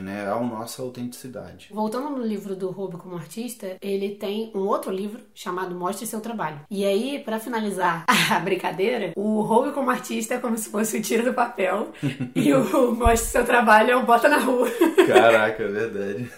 [0.00, 0.24] né?
[0.24, 1.68] É a nossa autenticidade.
[1.72, 6.20] Voltando no livro do Roube como artista, ele tem um outro livro chamado Mostre Seu
[6.20, 6.60] Trabalho.
[6.70, 11.02] E aí, pra finalizar a brincadeira, o Roube como artista é como se fosse o
[11.02, 11.92] tira do papel
[12.34, 14.68] e o Mostre Seu Trabalho é o bota na rua.
[15.06, 16.30] Caraca, é verdade.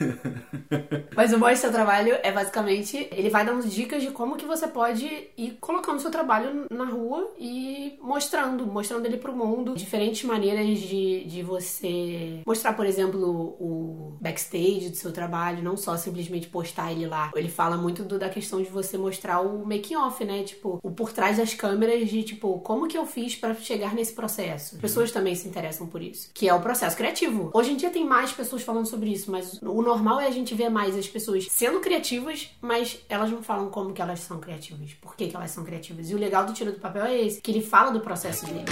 [1.14, 4.66] Mas o Mostre Seu Trabalho é basicamente, ele vai dando dicas de como que você
[4.66, 9.74] pode ir colocando seu trabalho na rua e mostrando, mostrando ele pro mundo.
[9.74, 13.20] Diferentes maneiras de, de você mostrar, por exemplo,
[13.60, 17.30] o backstage do seu trabalho, não só simplesmente postar ele lá.
[17.34, 20.42] Ele fala muito do- da questão de você mostrar o making off, né?
[20.42, 24.12] Tipo, o por trás das câmeras de tipo, como que eu fiz pra chegar nesse
[24.12, 24.74] processo.
[24.76, 27.50] As pessoas também se interessam por isso, que é o processo criativo.
[27.54, 30.54] Hoje em dia tem mais pessoas falando sobre isso, mas o normal é a gente
[30.54, 34.94] ver mais as pessoas sendo criativas, mas elas não falam como que elas são criativas,
[34.94, 36.10] por que, que elas são criativas.
[36.10, 38.64] E o legal do Tira do Papel é esse, que ele fala do processo dele.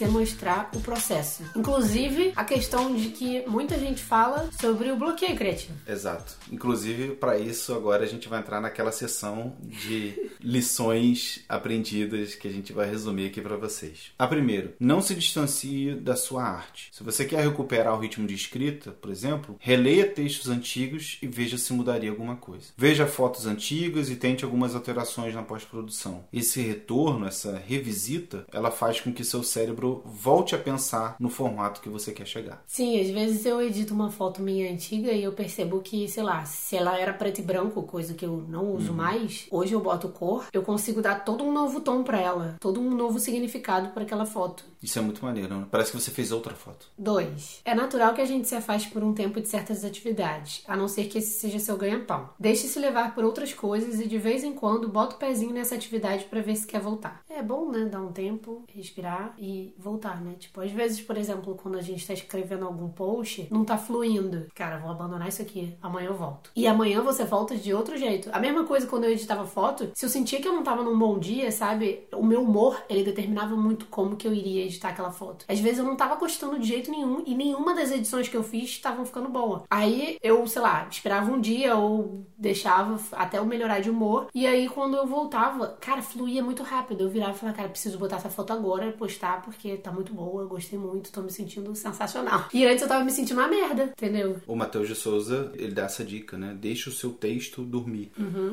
[0.00, 1.42] Você mostrar o processo.
[1.54, 5.74] Inclusive, a questão de que muita gente fala sobre o bloqueio criativo.
[5.86, 6.36] Exato.
[6.50, 12.50] Inclusive, para isso, agora a gente vai entrar naquela sessão de lições aprendidas que a
[12.50, 14.12] gente vai resumir aqui para vocês.
[14.18, 16.88] A primeira, não se distancie da sua arte.
[16.92, 21.58] Se você quer recuperar o ritmo de escrita, por exemplo, releia textos antigos e veja
[21.58, 22.68] se mudaria alguma coisa.
[22.76, 26.24] Veja fotos antigas e tente algumas alterações na pós-produção.
[26.32, 31.80] Esse retorno, essa revisita, ela faz com que seu cérebro volte a pensar no formato
[31.80, 32.62] que você quer chegar.
[32.66, 36.44] Sim, às vezes eu edito uma foto minha antiga e eu percebo que, sei lá,
[36.44, 40.08] se ela era preto e branco, coisa que eu não uso mais, hoje eu boto
[40.08, 44.02] cor, eu consigo dar todo um novo tom pra ela, todo um novo significado pra
[44.02, 44.64] aquela foto.
[44.82, 45.66] Isso é muito maneiro, né?
[45.70, 46.88] Parece que você fez outra foto.
[46.98, 47.60] 2.
[47.64, 50.88] É natural que a gente se afaste por um tempo de certas atividades, a não
[50.88, 52.30] ser que esse seja seu ganha-pão.
[52.38, 56.24] Deixe-se levar por outras coisas e de vez em quando bota o pezinho nessa atividade
[56.24, 57.22] pra ver se quer voltar.
[57.28, 57.84] É bom, né?
[57.84, 60.34] Dar um tempo, respirar e voltar, né?
[60.38, 64.46] Tipo, às vezes, por exemplo, quando a gente tá escrevendo algum post, não tá fluindo.
[64.54, 66.50] Cara, vou abandonar isso aqui, amanhã eu volto.
[66.54, 68.30] E amanhã você volta de outro jeito.
[68.32, 70.98] A mesma coisa quando eu editava foto, se eu sentia que eu não tava num
[70.98, 72.06] bom dia, sabe?
[72.12, 75.44] O meu humor, ele determinava muito como que eu iria editar aquela foto.
[75.48, 78.42] Às vezes eu não tava gostando de jeito nenhum e nenhuma das edições que eu
[78.42, 79.64] fiz estavam ficando boa.
[79.70, 84.28] Aí eu, sei lá, esperava um dia ou deixava até eu melhorar de humor.
[84.34, 87.02] E aí quando eu voltava, cara, fluía muito rápido.
[87.02, 90.12] Eu virava e falava, cara, preciso botar essa foto agora e postar porque tá muito
[90.12, 92.48] boa, gostei muito, tô me sentindo sensacional.
[92.52, 94.36] E antes eu tava me sentindo uma merda, entendeu?
[94.46, 96.56] O Matheus de Souza, ele dá essa dica, né?
[96.58, 98.10] Deixa o seu texto dormir.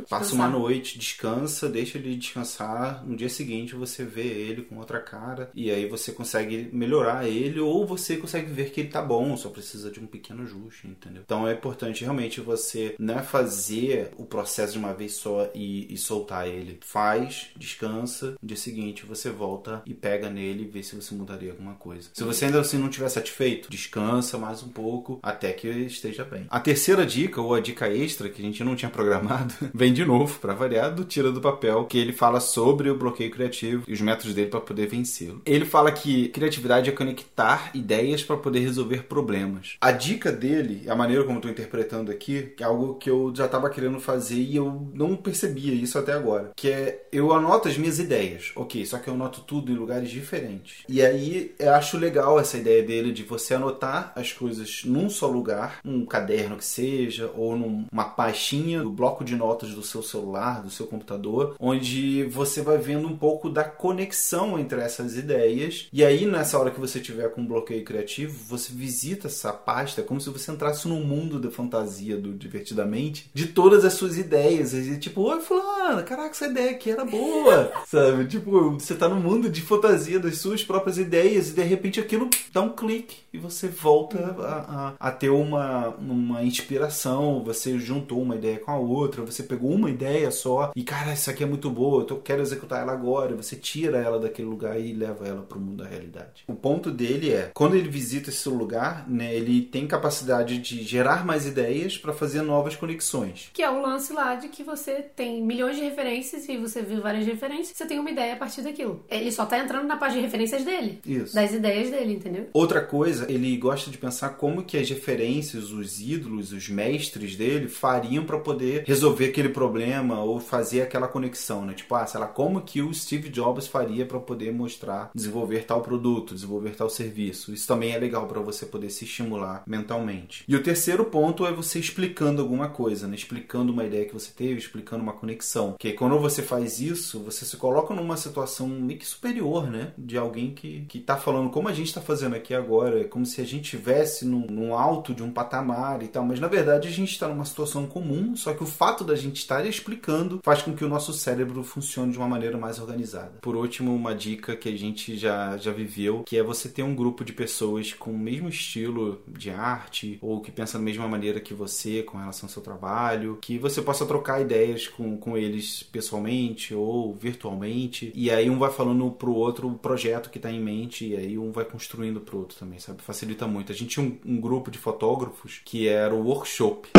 [0.10, 0.34] Passa descansar.
[0.34, 3.06] uma noite, descansa, deixa ele descansar.
[3.06, 5.50] No dia seguinte você vê ele com outra cara.
[5.54, 9.50] E aí você consegue melhorar ele ou você consegue ver que ele tá bom, só
[9.50, 11.24] precisa de um pequeno ajuste, entendeu?
[11.26, 15.92] Então é importante realmente você não é fazer o processo de uma vez só e,
[15.94, 16.80] e soltar ele.
[16.82, 21.52] Faz, descansa, no dia seguinte você volta e pega nele e vê se você mudaria
[21.52, 22.10] alguma coisa.
[22.14, 26.46] Se você ainda assim não estiver satisfeito, descansa mais um pouco até que esteja bem.
[26.50, 30.06] A terceira dica, ou a dica extra, que a gente não tinha programado, vem de
[30.06, 33.94] novo, para variar, do Tira do Papel, que ele fala sobre o bloqueio criativo e
[33.94, 35.42] os métodos dele para poder vencê-lo.
[35.46, 39.78] Ele fala que criatividade é conectar ideias para poder resolver problemas.
[39.82, 43.46] A dica dele, a maneira como eu tô interpretando aqui, é algo que eu já
[43.46, 47.78] estava querendo fazer e eu não percebia isso até agora, que é eu anoto as
[47.78, 48.52] minhas ideias.
[48.56, 50.84] Ok, só que eu anoto tudo em lugares diferentes.
[50.88, 55.28] E aí eu acho legal essa ideia dele de você anotar as coisas num só
[55.28, 60.62] lugar, um caderno que seja, ou numa pastinha do bloco de notas do seu celular,
[60.62, 65.88] do seu computador, onde você vai vendo um pouco da conexão entre essas ideias.
[65.92, 70.02] E aí, nessa hora que você tiver com um bloqueio criativo, você visita essa pasta
[70.02, 74.74] como se você entrasse no mundo da fantasia do Divertidamente, de todas as suas ideias.
[74.74, 78.26] E tipo, oi, fulano, caraca, essa ideia aqui era boa, sabe?
[78.28, 82.30] Tipo, você tá no mundo de fantasia das suas próprias ideias e de repente aquilo
[82.52, 87.44] dá um clique e você volta a, a, a ter uma, uma inspiração.
[87.44, 91.30] Você juntou uma ideia com a outra, você pegou uma ideia só e, cara, isso
[91.30, 93.36] aqui é muito boa, eu quero executar ela agora.
[93.36, 96.44] Você tira ela daquele lugar e leva ela pro mundo da realidade.
[96.48, 101.26] O ponto dele é, quando ele visita esse lugar, né, ele tem capacidade de gerar
[101.26, 103.50] mais ideias para fazer novas conexões.
[103.54, 107.02] Que é o lance lá de que você tem milhões de referências e você viu
[107.02, 109.04] várias referências, você tem uma ideia a partir daquilo.
[109.10, 111.00] Ele só tá entrando na página de referências dele.
[111.06, 111.34] Isso.
[111.34, 112.48] Das ideias dele, entendeu?
[112.54, 117.68] Outra coisa, ele gosta de pensar como que as referências, os ídolos, os mestres dele
[117.68, 121.74] fariam para poder resolver aquele problema ou fazer aquela conexão, né?
[121.74, 125.82] Tipo, ah, sei lá, como que o Steve Jobs faria para poder mostrar, desenvolver tal
[125.82, 127.54] produto, desenvolver tal serviço.
[127.54, 130.44] Isso também é legal para você poder se estimular mentalmente.
[130.48, 133.16] E o terceiro ponto é você explicando alguma coisa, né?
[133.16, 135.76] Explicando uma ideia que você teve, explicando uma conexão.
[135.80, 139.94] Que quando você faz isso, você se coloca numa situação meio que superior, né?
[139.98, 143.40] De alguém que, que tá falando como a gente tá fazendo aqui agora, como se
[143.40, 146.92] a gente estivesse num, num alto de um patamar e tal, mas na verdade a
[146.92, 150.74] gente está numa situação comum, só que o fato da gente estar explicando faz com
[150.74, 153.34] que o nosso cérebro funcione de uma maneira mais organizada.
[153.42, 156.96] Por último, uma dica que a gente já, já viveu, que é você ter um
[156.96, 161.40] grupo de pessoas com o mesmo estilo de arte ou que pensa da mesma maneira
[161.40, 165.84] que você com relação ao seu trabalho, que você possa trocar ideias com, com eles
[165.84, 170.60] pessoalmente ou virtualmente, e aí um vai falando pro outro o projeto que está em
[170.60, 173.02] mente e aí um vai construindo pro outro também, sabe?
[173.02, 173.72] Facilita muito.
[173.72, 176.90] A gente tinha um, um grupo de fotógrafos que era o workshop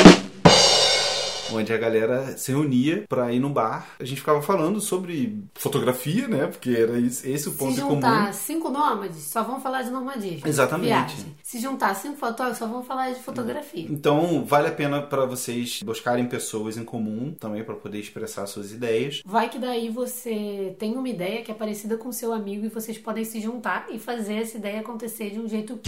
[1.53, 3.87] onde a galera se reunia para ir no bar.
[3.99, 6.47] A gente ficava falando sobre fotografia, né?
[6.47, 7.95] Porque era esse o ponto Se comum.
[7.95, 10.47] juntar cinco nômades, só vão falar de nomadismo.
[10.47, 10.89] Exatamente.
[10.89, 11.37] Viagem.
[11.43, 13.87] Se juntar cinco fotógrafos, só vão falar de fotografia.
[13.91, 18.73] Então, vale a pena para vocês buscarem pessoas em comum também para poder expressar suas
[18.73, 19.23] ideias.
[19.25, 22.69] Vai que daí você tem uma ideia que é parecida com o seu amigo e
[22.69, 25.79] vocês podem se juntar e fazer essa ideia acontecer de um jeito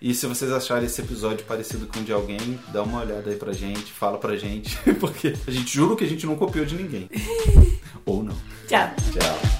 [0.00, 3.36] E se vocês acharem esse episódio parecido com o de alguém, dá uma olhada aí
[3.36, 6.74] pra gente, fala pra gente, porque a gente jura que a gente não copiou de
[6.74, 7.08] ninguém.
[8.04, 8.36] Ou não.
[8.66, 8.90] Tchau.
[9.12, 9.57] Tchau.